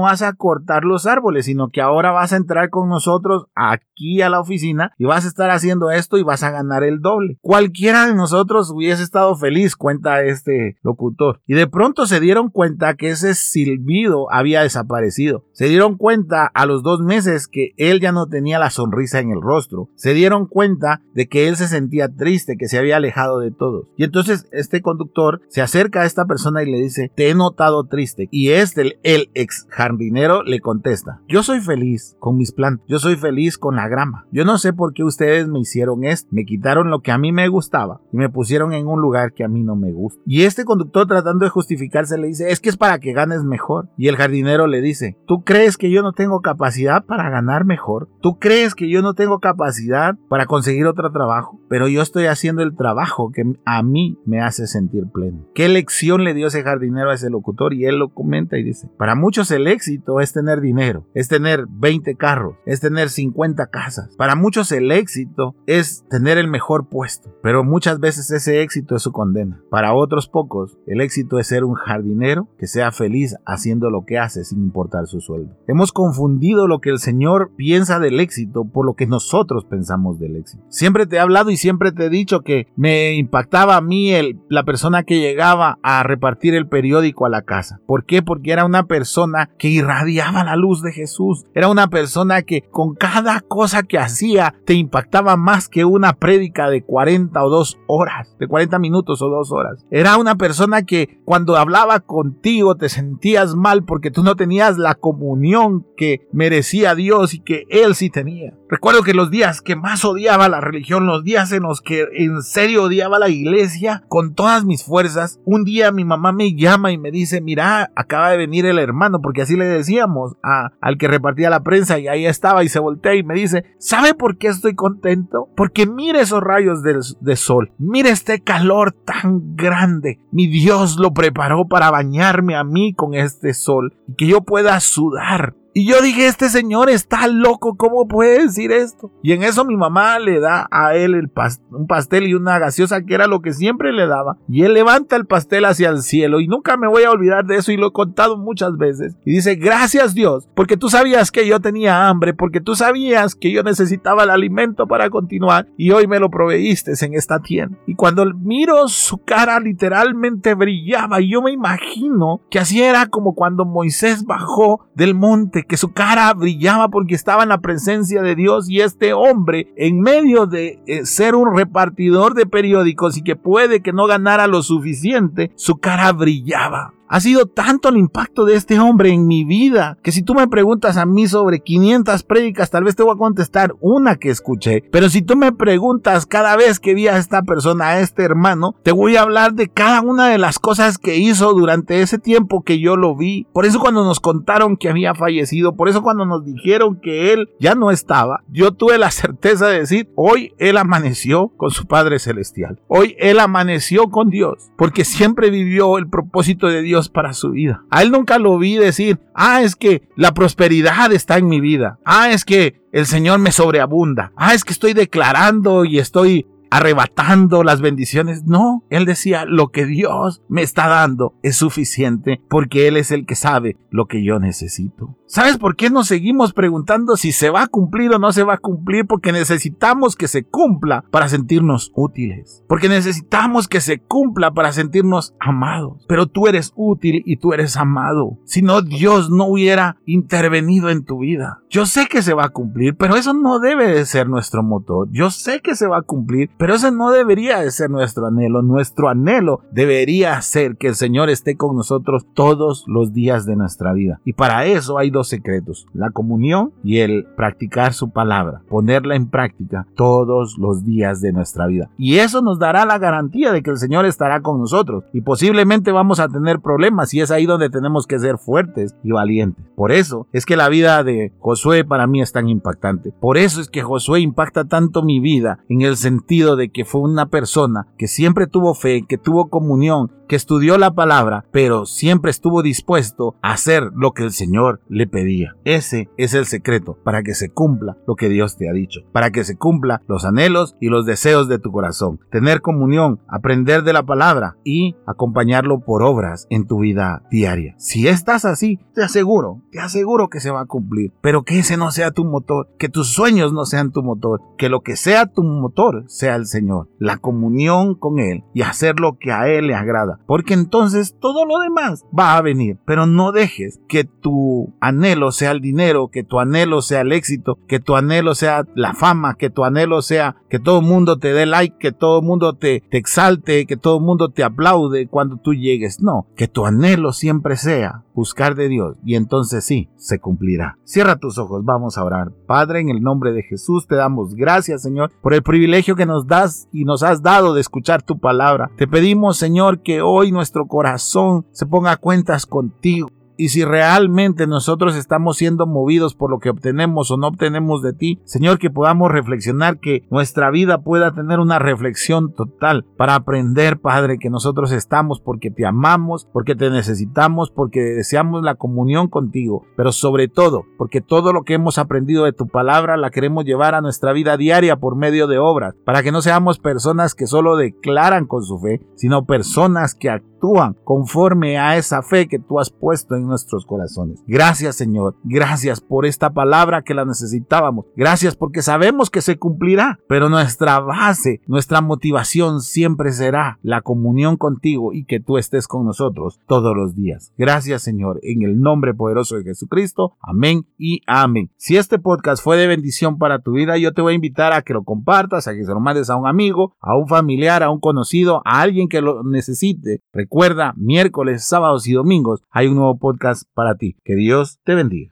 vas 0.00 0.22
a 0.22 0.32
cortar 0.32 0.84
los 0.84 1.06
árboles, 1.06 1.44
sino 1.44 1.68
que 1.68 1.82
ahora 1.82 2.10
vas 2.10 2.32
a 2.32 2.36
entrar 2.36 2.70
con 2.70 2.88
nosotros 2.88 3.44
aquí 3.54 4.22
a 4.22 4.30
la 4.30 4.40
oficina 4.40 4.92
y 4.96 5.04
vas 5.04 5.26
a 5.26 5.28
estar 5.28 5.50
haciendo 5.50 5.90
esto 5.90 6.16
y 6.16 6.22
vas 6.22 6.42
a 6.42 6.50
ganar 6.50 6.82
el 6.82 7.00
doble. 7.00 7.36
Cualquiera 7.42 8.06
de 8.06 8.14
nosotros 8.14 8.70
hubiese 8.70 9.02
estado 9.02 9.36
feliz, 9.36 9.76
cuenta 9.76 10.22
este 10.22 10.78
locutor. 10.82 11.42
Y 11.46 11.52
de 11.52 11.66
pronto 11.66 12.06
se 12.06 12.20
dieron 12.20 12.48
cuenta 12.48 12.94
que 12.94 13.10
ese 13.10 13.34
silbido 13.34 14.32
había 14.32 14.62
desaparecido 14.62 14.77
desaparecido. 14.78 15.44
Se 15.52 15.66
dieron 15.66 15.96
cuenta 15.96 16.50
a 16.54 16.66
los 16.66 16.82
dos 16.82 17.00
meses 17.00 17.48
que 17.48 17.72
él 17.76 18.00
ya 18.00 18.12
no 18.12 18.26
tenía 18.26 18.58
la 18.58 18.70
sonrisa 18.70 19.20
en 19.20 19.30
el 19.30 19.40
rostro. 19.40 19.88
Se 19.94 20.14
dieron 20.14 20.46
cuenta 20.46 21.02
de 21.14 21.28
que 21.28 21.48
él 21.48 21.56
se 21.56 21.68
sentía 21.68 22.08
triste, 22.08 22.56
que 22.56 22.68
se 22.68 22.78
había 22.78 22.96
alejado 22.96 23.40
de 23.40 23.50
todos. 23.50 23.86
Y 23.96 24.04
entonces 24.04 24.46
este 24.52 24.82
conductor 24.82 25.40
se 25.48 25.62
acerca 25.62 26.02
a 26.02 26.06
esta 26.06 26.26
persona 26.26 26.62
y 26.62 26.70
le 26.70 26.78
dice, 26.78 27.10
te 27.14 27.30
he 27.30 27.34
notado 27.34 27.84
triste. 27.84 28.28
Y 28.30 28.50
este, 28.50 28.98
el 29.02 29.30
ex 29.34 29.66
jardinero, 29.70 30.42
le 30.42 30.60
contesta, 30.60 31.20
yo 31.28 31.42
soy 31.42 31.60
feliz 31.60 32.16
con 32.18 32.36
mis 32.36 32.52
plantas, 32.52 32.86
yo 32.88 32.98
soy 32.98 33.16
feliz 33.16 33.58
con 33.58 33.76
la 33.76 33.88
grama. 33.88 34.26
Yo 34.30 34.44
no 34.44 34.58
sé 34.58 34.72
por 34.72 34.92
qué 34.92 35.04
ustedes 35.04 35.48
me 35.48 35.60
hicieron 35.60 36.04
esto, 36.04 36.28
me 36.30 36.44
quitaron 36.44 36.90
lo 36.90 37.00
que 37.00 37.12
a 37.12 37.18
mí 37.18 37.32
me 37.32 37.48
gustaba 37.48 38.00
y 38.12 38.16
me 38.16 38.28
pusieron 38.28 38.72
en 38.72 38.86
un 38.86 39.00
lugar 39.00 39.32
que 39.32 39.44
a 39.44 39.48
mí 39.48 39.62
no 39.62 39.76
me 39.76 39.92
gusta. 39.92 40.20
Y 40.26 40.42
este 40.42 40.64
conductor 40.64 41.06
tratando 41.06 41.44
de 41.44 41.50
justificarse 41.50 42.18
le 42.18 42.28
dice, 42.28 42.50
es 42.50 42.60
que 42.60 42.68
es 42.68 42.76
para 42.76 42.98
que 43.00 43.12
ganes 43.12 43.44
mejor. 43.44 43.88
Y 43.96 44.08
el 44.08 44.16
jardinero 44.16 44.66
le 44.68 44.80
dice, 44.80 45.16
¿tú 45.26 45.42
crees 45.44 45.76
que 45.76 45.90
yo 45.90 46.02
no 46.02 46.12
tengo 46.12 46.40
capacidad 46.40 47.04
para 47.04 47.30
ganar 47.30 47.64
mejor? 47.64 48.08
¿Tú 48.20 48.38
crees 48.38 48.74
que 48.74 48.88
yo 48.88 49.02
no 49.02 49.14
tengo 49.14 49.40
capacidad 49.40 50.14
para 50.28 50.46
conseguir 50.46 50.86
otro 50.86 51.10
trabajo? 51.10 51.60
Pero 51.68 51.88
yo 51.88 52.02
estoy 52.02 52.26
haciendo 52.26 52.62
el 52.62 52.76
trabajo 52.76 53.30
que 53.32 53.42
a 53.64 53.82
mí 53.82 54.18
me 54.24 54.40
hace 54.40 54.66
sentir 54.66 55.04
pleno. 55.12 55.46
¿Qué 55.54 55.68
lección 55.68 56.24
le 56.24 56.34
dio 56.34 56.46
ese 56.46 56.62
jardinero 56.62 57.10
a 57.10 57.14
ese 57.14 57.30
locutor? 57.30 57.74
Y 57.74 57.86
él 57.86 57.98
lo 57.98 58.10
comenta 58.10 58.58
y 58.58 58.62
dice, 58.62 58.88
para 58.96 59.14
muchos 59.14 59.50
el 59.50 59.66
éxito 59.66 60.20
es 60.20 60.32
tener 60.32 60.60
dinero, 60.60 61.06
es 61.14 61.28
tener 61.28 61.66
20 61.68 62.14
carros, 62.16 62.56
es 62.66 62.80
tener 62.80 63.08
50 63.08 63.66
casas. 63.68 64.14
Para 64.16 64.34
muchos 64.34 64.72
el 64.72 64.90
éxito 64.92 65.54
es 65.66 66.04
tener 66.08 66.38
el 66.38 66.48
mejor 66.48 66.88
puesto, 66.88 67.34
pero 67.42 67.64
muchas 67.64 68.00
veces 68.00 68.30
ese 68.30 68.62
éxito 68.62 68.96
es 68.96 69.02
su 69.02 69.12
condena. 69.12 69.60
Para 69.70 69.94
otros 69.94 70.28
pocos, 70.28 70.78
el 70.86 71.00
éxito 71.00 71.38
es 71.38 71.46
ser 71.46 71.64
un 71.64 71.74
jardinero 71.74 72.48
que 72.58 72.66
sea 72.66 72.92
feliz 72.92 73.36
haciendo 73.46 73.90
lo 73.90 74.04
que 74.04 74.18
hace 74.18 74.44
sin 74.44 74.57
importar 74.62 75.06
su 75.06 75.20
sueldo. 75.20 75.54
Hemos 75.66 75.92
confundido 75.92 76.66
lo 76.66 76.80
que 76.80 76.90
el 76.90 76.98
Señor 76.98 77.52
piensa 77.56 77.98
del 77.98 78.20
éxito 78.20 78.64
por 78.64 78.86
lo 78.86 78.94
que 78.94 79.06
nosotros 79.06 79.64
pensamos 79.64 80.18
del 80.18 80.36
éxito. 80.36 80.62
Siempre 80.68 81.06
te 81.06 81.16
he 81.16 81.20
hablado 81.20 81.50
y 81.50 81.56
siempre 81.56 81.92
te 81.92 82.06
he 82.06 82.10
dicho 82.10 82.40
que 82.40 82.68
me 82.76 83.14
impactaba 83.14 83.76
a 83.76 83.80
mí 83.80 84.12
el, 84.12 84.40
la 84.48 84.64
persona 84.64 85.02
que 85.02 85.20
llegaba 85.20 85.78
a 85.82 86.02
repartir 86.02 86.54
el 86.54 86.68
periódico 86.68 87.26
a 87.26 87.30
la 87.30 87.42
casa. 87.42 87.80
¿Por 87.86 88.04
qué? 88.04 88.22
Porque 88.22 88.52
era 88.52 88.64
una 88.64 88.84
persona 88.84 89.50
que 89.58 89.68
irradiaba 89.68 90.44
la 90.44 90.56
luz 90.56 90.82
de 90.82 90.92
Jesús. 90.92 91.44
Era 91.54 91.68
una 91.68 91.88
persona 91.88 92.42
que 92.42 92.62
con 92.70 92.94
cada 92.94 93.40
cosa 93.40 93.82
que 93.82 93.98
hacía 93.98 94.54
te 94.64 94.74
impactaba 94.74 95.36
más 95.36 95.68
que 95.68 95.84
una 95.84 96.14
prédica 96.14 96.68
de 96.70 96.82
40 96.82 97.42
o 97.44 97.50
2 97.50 97.78
horas, 97.86 98.36
de 98.38 98.46
40 98.46 98.78
minutos 98.78 99.22
o 99.22 99.28
2 99.28 99.52
horas. 99.52 99.84
Era 99.90 100.16
una 100.16 100.36
persona 100.36 100.82
que 100.82 101.20
cuando 101.24 101.56
hablaba 101.56 102.00
contigo 102.00 102.76
te 102.76 102.88
sentías 102.88 103.54
mal 103.54 103.84
porque 103.84 104.10
tú 104.10 104.22
no 104.22 104.36
tenías 104.36 104.47
la 104.48 104.94
comunión 104.94 105.86
que 105.96 106.26
merecía 106.32 106.94
Dios 106.94 107.34
y 107.34 107.40
que 107.40 107.64
Él 107.68 107.94
sí 107.94 108.10
tenía. 108.10 108.54
Recuerdo 108.70 109.02
que 109.02 109.14
los 109.14 109.30
días 109.30 109.62
que 109.62 109.76
más 109.76 110.04
odiaba 110.04 110.48
la 110.48 110.60
religión, 110.60 111.06
los 111.06 111.24
días 111.24 111.52
en 111.52 111.62
los 111.62 111.80
que 111.80 112.06
en 112.14 112.42
serio 112.42 112.84
odiaba 112.84 113.18
la 113.18 113.30
iglesia 113.30 114.04
con 114.08 114.34
todas 114.34 114.66
mis 114.66 114.84
fuerzas, 114.84 115.40
un 115.46 115.64
día 115.64 115.90
mi 115.90 116.04
mamá 116.04 116.32
me 116.32 116.54
llama 116.54 116.92
y 116.92 116.98
me 116.98 117.10
dice, 117.10 117.40
mira, 117.40 117.90
acaba 117.96 118.30
de 118.30 118.36
venir 118.36 118.66
el 118.66 118.78
hermano, 118.78 119.20
porque 119.22 119.42
así 119.42 119.56
le 119.56 119.64
decíamos 119.64 120.36
a, 120.42 120.72
al 120.82 120.98
que 120.98 121.08
repartía 121.08 121.48
la 121.48 121.62
prensa 121.62 121.98
y 121.98 122.08
ahí 122.08 122.26
estaba 122.26 122.62
y 122.62 122.68
se 122.68 122.78
voltea 122.78 123.14
y 123.14 123.22
me 123.22 123.34
dice, 123.34 123.64
¿sabe 123.78 124.12
por 124.12 124.36
qué 124.36 124.48
estoy 124.48 124.74
contento? 124.74 125.48
Porque 125.56 125.86
mire 125.86 126.20
esos 126.20 126.42
rayos 126.42 126.82
de, 126.82 126.98
de 127.20 127.36
sol, 127.36 127.72
mire 127.78 128.10
este 128.10 128.40
calor 128.40 128.92
tan 128.92 129.56
grande. 129.56 130.20
Mi 130.30 130.46
Dios 130.46 130.98
lo 130.98 131.12
preparó 131.12 131.66
para 131.68 131.90
bañarme 131.90 132.54
a 132.54 132.64
mí 132.64 132.92
con 132.92 133.14
este 133.14 133.54
sol 133.54 133.94
y 134.06 134.14
que 134.14 134.26
yo 134.28 134.42
pueda 134.42 134.78
sudar 134.80 135.54
y 135.74 135.86
yo 135.86 136.00
dije, 136.02 136.26
este 136.26 136.48
señor 136.48 136.90
está 136.90 137.28
loco, 137.28 137.76
¿cómo 137.76 138.08
puede 138.08 138.42
decir 138.42 138.72
esto? 138.72 139.12
Y 139.22 139.32
en 139.32 139.42
eso 139.42 139.64
mi 139.64 139.76
mamá 139.76 140.18
le 140.18 140.40
da 140.40 140.66
a 140.70 140.94
él 140.96 141.14
el 141.14 141.30
un 141.70 141.86
pastel 141.86 142.26
y 142.26 142.34
una 142.34 142.58
gaseosa 142.58 143.02
que 143.02 143.14
era 143.14 143.26
lo 143.26 143.42
que 143.42 143.52
siempre 143.52 143.92
le 143.92 144.06
daba. 144.06 144.38
Y 144.48 144.62
él 144.62 144.74
levanta 144.74 145.14
el 145.14 145.26
pastel 145.26 145.66
hacia 145.66 145.90
el 145.90 146.02
cielo 146.02 146.40
y 146.40 146.48
nunca 146.48 146.76
me 146.76 146.88
voy 146.88 147.04
a 147.04 147.10
olvidar 147.10 147.44
de 147.44 147.56
eso 147.56 147.70
y 147.70 147.76
lo 147.76 147.88
he 147.88 147.92
contado 147.92 148.36
muchas 148.36 148.76
veces. 148.76 149.16
Y 149.24 149.32
dice, 149.32 149.54
gracias 149.54 150.14
Dios, 150.14 150.48
porque 150.54 150.76
tú 150.76 150.88
sabías 150.88 151.30
que 151.30 151.46
yo 151.46 151.60
tenía 151.60 152.08
hambre, 152.08 152.34
porque 152.34 152.60
tú 152.60 152.74
sabías 152.74 153.34
que 153.34 153.52
yo 153.52 153.62
necesitaba 153.62 154.24
el 154.24 154.30
alimento 154.30 154.86
para 154.86 155.10
continuar 155.10 155.68
y 155.76 155.92
hoy 155.92 156.06
me 156.06 156.18
lo 156.18 156.30
proveíste 156.30 156.92
en 157.00 157.14
esta 157.14 157.40
tienda. 157.40 157.78
Y 157.86 157.94
cuando 157.94 158.24
miro 158.34 158.88
su 158.88 159.18
cara 159.18 159.60
literalmente 159.60 160.54
brillaba 160.54 161.20
y 161.20 161.30
yo 161.30 161.42
me 161.42 161.52
imagino 161.52 162.40
que 162.50 162.58
así 162.58 162.82
era 162.82 163.06
como 163.06 163.34
cuando 163.34 163.64
Moisés 163.64 164.24
bajó 164.24 164.86
del 164.94 165.14
monte 165.14 165.57
que 165.64 165.76
su 165.76 165.92
cara 165.92 166.32
brillaba 166.34 166.88
porque 166.88 167.14
estaba 167.14 167.42
en 167.42 167.48
la 167.48 167.58
presencia 167.58 168.22
de 168.22 168.34
Dios 168.34 168.68
y 168.68 168.80
este 168.80 169.12
hombre, 169.12 169.72
en 169.76 170.00
medio 170.00 170.46
de 170.46 170.80
eh, 170.86 171.06
ser 171.06 171.34
un 171.34 171.56
repartidor 171.56 172.34
de 172.34 172.46
periódicos 172.46 173.16
y 173.16 173.22
que 173.22 173.36
puede 173.36 173.80
que 173.80 173.92
no 173.92 174.06
ganara 174.06 174.46
lo 174.46 174.62
suficiente, 174.62 175.52
su 175.56 175.76
cara 175.76 176.12
brillaba. 176.12 176.97
Ha 177.10 177.20
sido 177.20 177.46
tanto 177.46 177.88
el 177.88 177.96
impacto 177.96 178.44
de 178.44 178.54
este 178.54 178.78
hombre 178.78 179.10
en 179.10 179.26
mi 179.26 179.44
vida 179.44 179.96
que 180.02 180.12
si 180.12 180.22
tú 180.22 180.34
me 180.34 180.46
preguntas 180.46 180.98
a 180.98 181.06
mí 181.06 181.26
sobre 181.26 181.60
500 181.60 182.22
prédicas, 182.22 182.70
tal 182.70 182.84
vez 182.84 182.96
te 182.96 183.02
voy 183.02 183.14
a 183.14 183.18
contestar 183.18 183.74
una 183.80 184.16
que 184.16 184.28
escuché. 184.28 184.84
Pero 184.92 185.08
si 185.08 185.22
tú 185.22 185.34
me 185.34 185.52
preguntas 185.52 186.26
cada 186.26 186.54
vez 186.56 186.80
que 186.80 186.92
vi 186.92 187.08
a 187.08 187.16
esta 187.16 187.42
persona, 187.42 187.88
a 187.88 188.00
este 188.00 188.24
hermano, 188.24 188.76
te 188.82 188.92
voy 188.92 189.16
a 189.16 189.22
hablar 189.22 189.54
de 189.54 189.68
cada 189.68 190.02
una 190.02 190.28
de 190.28 190.36
las 190.36 190.58
cosas 190.58 190.98
que 190.98 191.16
hizo 191.16 191.54
durante 191.54 192.02
ese 192.02 192.18
tiempo 192.18 192.62
que 192.62 192.78
yo 192.78 192.96
lo 192.96 193.16
vi. 193.16 193.46
Por 193.54 193.64
eso 193.64 193.80
cuando 193.80 194.04
nos 194.04 194.20
contaron 194.20 194.76
que 194.76 194.90
había 194.90 195.14
fallecido, 195.14 195.76
por 195.76 195.88
eso 195.88 196.02
cuando 196.02 196.26
nos 196.26 196.44
dijeron 196.44 197.00
que 197.00 197.32
él 197.32 197.48
ya 197.58 197.74
no 197.74 197.90
estaba, 197.90 198.42
yo 198.48 198.72
tuve 198.72 198.98
la 198.98 199.10
certeza 199.10 199.68
de 199.68 199.80
decir, 199.80 200.10
hoy 200.14 200.52
él 200.58 200.76
amaneció 200.76 201.48
con 201.56 201.70
su 201.70 201.86
Padre 201.86 202.18
Celestial. 202.18 202.80
Hoy 202.86 203.16
él 203.18 203.40
amaneció 203.40 204.10
con 204.10 204.28
Dios, 204.28 204.70
porque 204.76 205.06
siempre 205.06 205.50
vivió 205.50 205.96
el 205.96 206.08
propósito 206.08 206.66
de 206.66 206.82
Dios 206.82 206.97
para 207.08 207.34
su 207.34 207.52
vida. 207.52 207.84
A 207.90 208.02
él 208.02 208.10
nunca 208.10 208.38
lo 208.38 208.58
vi 208.58 208.76
decir, 208.76 209.20
ah, 209.34 209.62
es 209.62 209.76
que 209.76 210.08
la 210.16 210.34
prosperidad 210.34 211.12
está 211.12 211.38
en 211.38 211.46
mi 211.46 211.60
vida. 211.60 211.98
Ah, 212.04 212.30
es 212.30 212.44
que 212.44 212.80
el 212.92 213.06
Señor 213.06 213.38
me 213.38 213.52
sobreabunda. 213.52 214.32
Ah, 214.36 214.54
es 214.54 214.64
que 214.64 214.72
estoy 214.72 214.94
declarando 214.94 215.84
y 215.84 215.98
estoy 215.98 216.46
arrebatando 216.70 217.64
las 217.64 217.80
bendiciones. 217.80 218.44
No, 218.44 218.84
él 218.90 219.04
decía, 219.04 219.44
lo 219.44 219.68
que 219.68 219.86
Dios 219.86 220.42
me 220.48 220.62
está 220.62 220.88
dando 220.88 221.34
es 221.42 221.56
suficiente 221.56 222.40
porque 222.48 222.88
Él 222.88 222.96
es 222.96 223.10
el 223.10 223.26
que 223.26 223.34
sabe 223.34 223.76
lo 223.90 224.06
que 224.06 224.24
yo 224.24 224.38
necesito. 224.38 225.17
¿Sabes 225.30 225.58
por 225.58 225.76
qué 225.76 225.90
nos 225.90 226.06
seguimos 226.06 226.54
preguntando 226.54 227.18
si 227.18 227.32
se 227.32 227.50
va 227.50 227.64
a 227.64 227.66
cumplir 227.66 228.10
o 228.14 228.18
no 228.18 228.32
se 228.32 228.44
va 228.44 228.54
a 228.54 228.58
cumplir? 228.58 229.06
Porque 229.06 229.30
necesitamos 229.30 230.16
que 230.16 230.26
se 230.26 230.44
cumpla 230.44 231.04
para 231.10 231.28
sentirnos 231.28 231.92
útiles. 231.94 232.64
Porque 232.66 232.88
necesitamos 232.88 233.68
que 233.68 233.82
se 233.82 233.98
cumpla 233.98 234.52
para 234.52 234.72
sentirnos 234.72 235.34
amados. 235.38 236.06
Pero 236.08 236.28
tú 236.28 236.46
eres 236.46 236.72
útil 236.76 237.22
y 237.26 237.36
tú 237.36 237.52
eres 237.52 237.76
amado. 237.76 238.38
Si 238.44 238.62
no, 238.62 238.80
Dios 238.80 239.28
no 239.28 239.44
hubiera 239.48 239.98
intervenido 240.06 240.88
en 240.88 241.04
tu 241.04 241.18
vida. 241.18 241.60
Yo 241.68 241.84
sé 241.84 242.06
que 242.06 242.22
se 242.22 242.32
va 242.32 242.46
a 242.46 242.48
cumplir, 242.48 242.96
pero 242.96 243.14
eso 243.14 243.34
no 243.34 243.58
debe 243.58 243.86
de 243.88 244.06
ser 244.06 244.30
nuestro 244.30 244.62
motor. 244.62 245.08
Yo 245.12 245.30
sé 245.30 245.60
que 245.60 245.74
se 245.74 245.86
va 245.86 245.98
a 245.98 246.02
cumplir, 246.02 246.48
pero 246.56 246.74
ese 246.74 246.90
no 246.90 247.10
debería 247.10 247.58
de 247.58 247.70
ser 247.70 247.90
nuestro 247.90 248.26
anhelo. 248.28 248.62
Nuestro 248.62 249.10
anhelo 249.10 249.60
debería 249.70 250.40
ser 250.40 250.78
que 250.78 250.88
el 250.88 250.94
Señor 250.94 251.28
esté 251.28 251.58
con 251.58 251.76
nosotros 251.76 252.26
todos 252.32 252.84
los 252.86 253.12
días 253.12 253.44
de 253.44 253.56
nuestra 253.56 253.92
vida. 253.92 254.22
Y 254.24 254.32
para 254.32 254.64
eso 254.64 254.96
hay 254.96 255.10
dos 255.10 255.17
secretos, 255.24 255.86
la 255.92 256.10
comunión 256.10 256.72
y 256.84 256.98
el 256.98 257.26
practicar 257.36 257.92
su 257.92 258.10
palabra, 258.10 258.62
ponerla 258.68 259.16
en 259.16 259.28
práctica 259.28 259.86
todos 259.96 260.56
los 260.58 260.84
días 260.84 261.20
de 261.20 261.32
nuestra 261.32 261.66
vida. 261.66 261.90
Y 261.98 262.18
eso 262.18 262.42
nos 262.42 262.58
dará 262.58 262.84
la 262.84 262.98
garantía 262.98 263.52
de 263.52 263.62
que 263.62 263.70
el 263.70 263.78
Señor 263.78 264.06
estará 264.06 264.40
con 264.40 264.60
nosotros 264.60 265.04
y 265.12 265.20
posiblemente 265.22 265.92
vamos 265.92 266.20
a 266.20 266.28
tener 266.28 266.60
problemas 266.60 267.12
y 267.14 267.20
es 267.20 267.30
ahí 267.30 267.46
donde 267.46 267.70
tenemos 267.70 268.06
que 268.06 268.18
ser 268.18 268.38
fuertes 268.38 268.94
y 269.02 269.12
valientes. 269.12 269.64
Por 269.74 269.92
eso 269.92 270.26
es 270.32 270.46
que 270.46 270.56
la 270.56 270.68
vida 270.68 271.02
de 271.04 271.32
Josué 271.38 271.84
para 271.84 272.06
mí 272.06 272.20
es 272.20 272.32
tan 272.32 272.48
impactante. 272.48 273.12
Por 273.20 273.36
eso 273.38 273.60
es 273.60 273.68
que 273.68 273.82
Josué 273.82 274.20
impacta 274.20 274.64
tanto 274.64 275.02
mi 275.02 275.20
vida 275.20 275.60
en 275.68 275.82
el 275.82 275.96
sentido 275.96 276.56
de 276.56 276.70
que 276.70 276.84
fue 276.84 277.00
una 277.00 277.26
persona 277.26 277.86
que 277.96 278.08
siempre 278.08 278.46
tuvo 278.46 278.74
fe, 278.74 279.04
que 279.08 279.18
tuvo 279.18 279.48
comunión, 279.48 280.10
que 280.28 280.36
estudió 280.36 280.78
la 280.78 280.94
palabra, 280.94 281.46
pero 281.50 281.86
siempre 281.86 282.30
estuvo 282.30 282.62
dispuesto 282.62 283.34
a 283.42 283.52
hacer 283.52 283.90
lo 283.96 284.12
que 284.12 284.24
el 284.24 284.32
Señor 284.32 284.80
le 284.88 285.06
pedía. 285.08 285.56
Ese 285.64 286.08
es 286.16 286.34
el 286.34 286.46
secreto 286.46 286.98
para 287.04 287.22
que 287.22 287.34
se 287.34 287.50
cumpla 287.50 287.96
lo 288.06 288.14
que 288.14 288.28
Dios 288.28 288.56
te 288.56 288.68
ha 288.68 288.72
dicho, 288.72 289.00
para 289.12 289.30
que 289.30 289.44
se 289.44 289.56
cumpla 289.56 290.02
los 290.06 290.24
anhelos 290.24 290.76
y 290.80 290.88
los 290.88 291.06
deseos 291.06 291.48
de 291.48 291.58
tu 291.58 291.72
corazón. 291.72 292.20
Tener 292.30 292.60
comunión, 292.60 293.20
aprender 293.28 293.82
de 293.82 293.92
la 293.92 294.04
palabra 294.04 294.56
y 294.64 294.96
acompañarlo 295.06 295.80
por 295.80 296.02
obras 296.02 296.46
en 296.50 296.66
tu 296.66 296.80
vida 296.80 297.22
diaria. 297.30 297.74
Si 297.78 298.06
estás 298.06 298.44
así, 298.44 298.78
te 298.94 299.02
aseguro, 299.02 299.62
te 299.72 299.80
aseguro 299.80 300.28
que 300.28 300.40
se 300.40 300.50
va 300.50 300.60
a 300.60 300.66
cumplir, 300.66 301.12
pero 301.20 301.42
que 301.42 301.58
ese 301.58 301.76
no 301.76 301.90
sea 301.90 302.10
tu 302.10 302.24
motor, 302.24 302.68
que 302.78 302.88
tus 302.88 303.08
sueños 303.12 303.52
no 303.52 303.64
sean 303.64 303.92
tu 303.92 304.02
motor, 304.02 304.42
que 304.56 304.68
lo 304.68 304.82
que 304.82 304.96
sea 304.96 305.26
tu 305.26 305.42
motor 305.42 306.04
sea 306.06 306.36
el 306.36 306.46
Señor, 306.46 306.88
la 306.98 307.16
comunión 307.18 307.94
con 307.94 308.18
Él 308.18 308.44
y 308.54 308.62
hacer 308.62 309.00
lo 309.00 309.18
que 309.18 309.32
a 309.32 309.48
Él 309.48 309.66
le 309.66 309.74
agrada 309.74 309.88
porque 310.26 310.54
entonces 310.54 311.16
todo 311.20 311.44
lo 311.44 311.58
demás 311.58 312.04
va 312.16 312.36
a 312.36 312.42
venir. 312.42 312.78
Pero 312.84 313.06
no 313.06 313.32
dejes 313.32 313.80
que 313.88 314.04
tu 314.04 314.74
anhelo 314.80 314.97
sea 315.32 315.50
el 315.50 315.60
dinero, 315.60 316.08
que 316.08 316.24
tu 316.24 316.38
anhelo 316.38 316.82
sea 316.82 317.02
el 317.02 317.12
éxito, 317.12 317.58
que 317.66 317.80
tu 317.80 317.96
anhelo 317.96 318.34
sea 318.34 318.64
la 318.74 318.94
fama, 318.94 319.34
que 319.34 319.50
tu 319.50 319.64
anhelo 319.64 320.02
sea 320.02 320.36
que 320.48 320.58
todo 320.58 320.80
el 320.80 320.86
mundo 320.86 321.18
te 321.18 321.32
dé 321.32 321.46
like, 321.46 321.76
que 321.78 321.92
todo 321.92 322.20
el 322.20 322.26
mundo 322.26 322.54
te, 322.54 322.82
te 322.90 322.98
exalte, 322.98 323.66
que 323.66 323.76
todo 323.76 323.98
el 323.98 324.04
mundo 324.04 324.30
te 324.30 324.44
aplaude 324.44 325.08
cuando 325.08 325.36
tú 325.36 325.54
llegues. 325.54 326.00
No, 326.00 326.26
que 326.36 326.48
tu 326.48 326.66
anhelo 326.66 327.12
siempre 327.12 327.56
sea 327.56 328.04
buscar 328.18 328.56
de 328.56 328.68
Dios 328.68 328.96
y 329.04 329.14
entonces 329.14 329.64
sí, 329.64 329.88
se 329.96 330.18
cumplirá. 330.18 330.76
Cierra 330.82 331.16
tus 331.16 331.38
ojos, 331.38 331.64
vamos 331.64 331.96
a 331.96 332.04
orar. 332.04 332.32
Padre, 332.46 332.80
en 332.80 332.88
el 332.88 333.00
nombre 333.00 333.32
de 333.32 333.44
Jesús 333.44 333.86
te 333.86 333.94
damos 333.94 334.34
gracias, 334.34 334.82
Señor, 334.82 335.12
por 335.22 335.34
el 335.34 335.42
privilegio 335.44 335.94
que 335.94 336.06
nos 336.06 336.26
das 336.26 336.68
y 336.72 336.84
nos 336.84 337.04
has 337.04 337.22
dado 337.22 337.54
de 337.54 337.60
escuchar 337.60 338.02
tu 338.02 338.18
palabra. 338.18 338.70
Te 338.76 338.88
pedimos, 338.88 339.36
Señor, 339.36 339.82
que 339.82 340.02
hoy 340.02 340.32
nuestro 340.32 340.66
corazón 340.66 341.46
se 341.52 341.66
ponga 341.66 341.92
a 341.92 341.96
cuentas 341.96 342.44
contigo 342.44 343.08
y 343.38 343.50
si 343.50 343.64
realmente 343.64 344.46
nosotros 344.46 344.96
estamos 344.96 345.38
siendo 345.38 345.66
movidos 345.66 346.14
por 346.14 346.30
lo 346.30 346.40
que 346.40 346.50
obtenemos 346.50 347.10
o 347.10 347.16
no 347.16 347.28
obtenemos 347.28 347.82
de 347.82 347.92
ti, 347.92 348.20
Señor, 348.24 348.58
que 348.58 348.68
podamos 348.68 349.10
reflexionar, 349.10 349.78
que 349.78 350.02
nuestra 350.10 350.50
vida 350.50 350.82
pueda 350.82 351.14
tener 351.14 351.38
una 351.38 351.60
reflexión 351.60 352.34
total 352.34 352.84
para 352.96 353.14
aprender, 353.14 353.80
Padre, 353.80 354.18
que 354.18 354.28
nosotros 354.28 354.72
estamos 354.72 355.20
porque 355.20 355.50
te 355.50 355.64
amamos, 355.64 356.26
porque 356.32 356.56
te 356.56 356.68
necesitamos, 356.68 357.50
porque 357.50 357.80
deseamos 357.80 358.42
la 358.42 358.56
comunión 358.56 359.08
contigo, 359.08 359.62
pero 359.76 359.92
sobre 359.92 360.26
todo 360.26 360.64
porque 360.76 361.00
todo 361.00 361.32
lo 361.32 361.44
que 361.44 361.54
hemos 361.54 361.78
aprendido 361.78 362.24
de 362.24 362.32
tu 362.32 362.48
palabra 362.48 362.96
la 362.96 363.10
queremos 363.10 363.44
llevar 363.44 363.74
a 363.74 363.80
nuestra 363.80 364.12
vida 364.12 364.36
diaria 364.36 364.76
por 364.76 364.96
medio 364.96 365.28
de 365.28 365.38
obras, 365.38 365.74
para 365.84 366.02
que 366.02 366.10
no 366.10 366.22
seamos 366.22 366.58
personas 366.58 367.14
que 367.14 367.26
solo 367.26 367.56
declaran 367.56 368.26
con 368.26 368.42
su 368.42 368.58
fe, 368.58 368.80
sino 368.96 369.26
personas 369.26 369.94
que 369.94 370.10
actúan 370.38 370.76
conforme 370.84 371.58
a 371.58 371.76
esa 371.76 372.02
fe 372.02 372.28
que 372.28 372.38
tú 372.38 372.60
has 372.60 372.70
puesto 372.70 373.16
en 373.16 373.26
nuestros 373.26 373.66
corazones. 373.66 374.22
Gracias 374.26 374.76
Señor, 374.76 375.16
gracias 375.24 375.80
por 375.80 376.06
esta 376.06 376.30
palabra 376.30 376.82
que 376.82 376.94
la 376.94 377.04
necesitábamos. 377.04 377.86
Gracias 377.96 378.36
porque 378.36 378.62
sabemos 378.62 379.10
que 379.10 379.20
se 379.20 379.36
cumplirá, 379.36 379.98
pero 380.08 380.28
nuestra 380.28 380.78
base, 380.78 381.40
nuestra 381.46 381.80
motivación 381.80 382.60
siempre 382.60 383.12
será 383.12 383.58
la 383.62 383.80
comunión 383.80 384.36
contigo 384.36 384.92
y 384.92 385.04
que 385.04 385.20
tú 385.20 385.38
estés 385.38 385.66
con 385.66 385.84
nosotros 385.84 386.40
todos 386.46 386.76
los 386.76 386.94
días. 386.94 387.32
Gracias 387.36 387.82
Señor, 387.82 388.20
en 388.22 388.42
el 388.42 388.60
nombre 388.60 388.94
poderoso 388.94 389.36
de 389.36 389.44
Jesucristo. 389.44 390.16
Amén 390.20 390.66
y 390.78 391.00
amén. 391.06 391.50
Si 391.56 391.76
este 391.76 391.98
podcast 391.98 392.42
fue 392.42 392.56
de 392.56 392.68
bendición 392.68 393.18
para 393.18 393.40
tu 393.40 393.52
vida, 393.52 393.76
yo 393.76 393.92
te 393.92 394.02
voy 394.02 394.12
a 394.12 394.16
invitar 394.16 394.52
a 394.52 394.62
que 394.62 394.72
lo 394.74 394.84
compartas, 394.84 395.48
a 395.48 395.54
que 395.54 395.64
se 395.64 395.72
lo 395.72 395.80
mandes 395.80 396.10
a 396.10 396.16
un 396.16 396.26
amigo, 396.26 396.76
a 396.80 396.96
un 396.96 397.08
familiar, 397.08 397.62
a 397.62 397.70
un 397.70 397.80
conocido, 397.80 398.42
a 398.44 398.60
alguien 398.60 398.88
que 398.88 399.00
lo 399.00 399.24
necesite. 399.24 400.02
Recuerda, 400.28 400.74
miércoles, 400.76 401.46
sábados 401.46 401.88
y 401.88 401.94
domingos 401.94 402.42
hay 402.50 402.66
un 402.66 402.74
nuevo 402.74 402.98
podcast 402.98 403.44
para 403.54 403.76
ti. 403.76 403.96
Que 404.04 404.14
Dios 404.14 404.58
te 404.62 404.74
bendiga. 404.74 405.10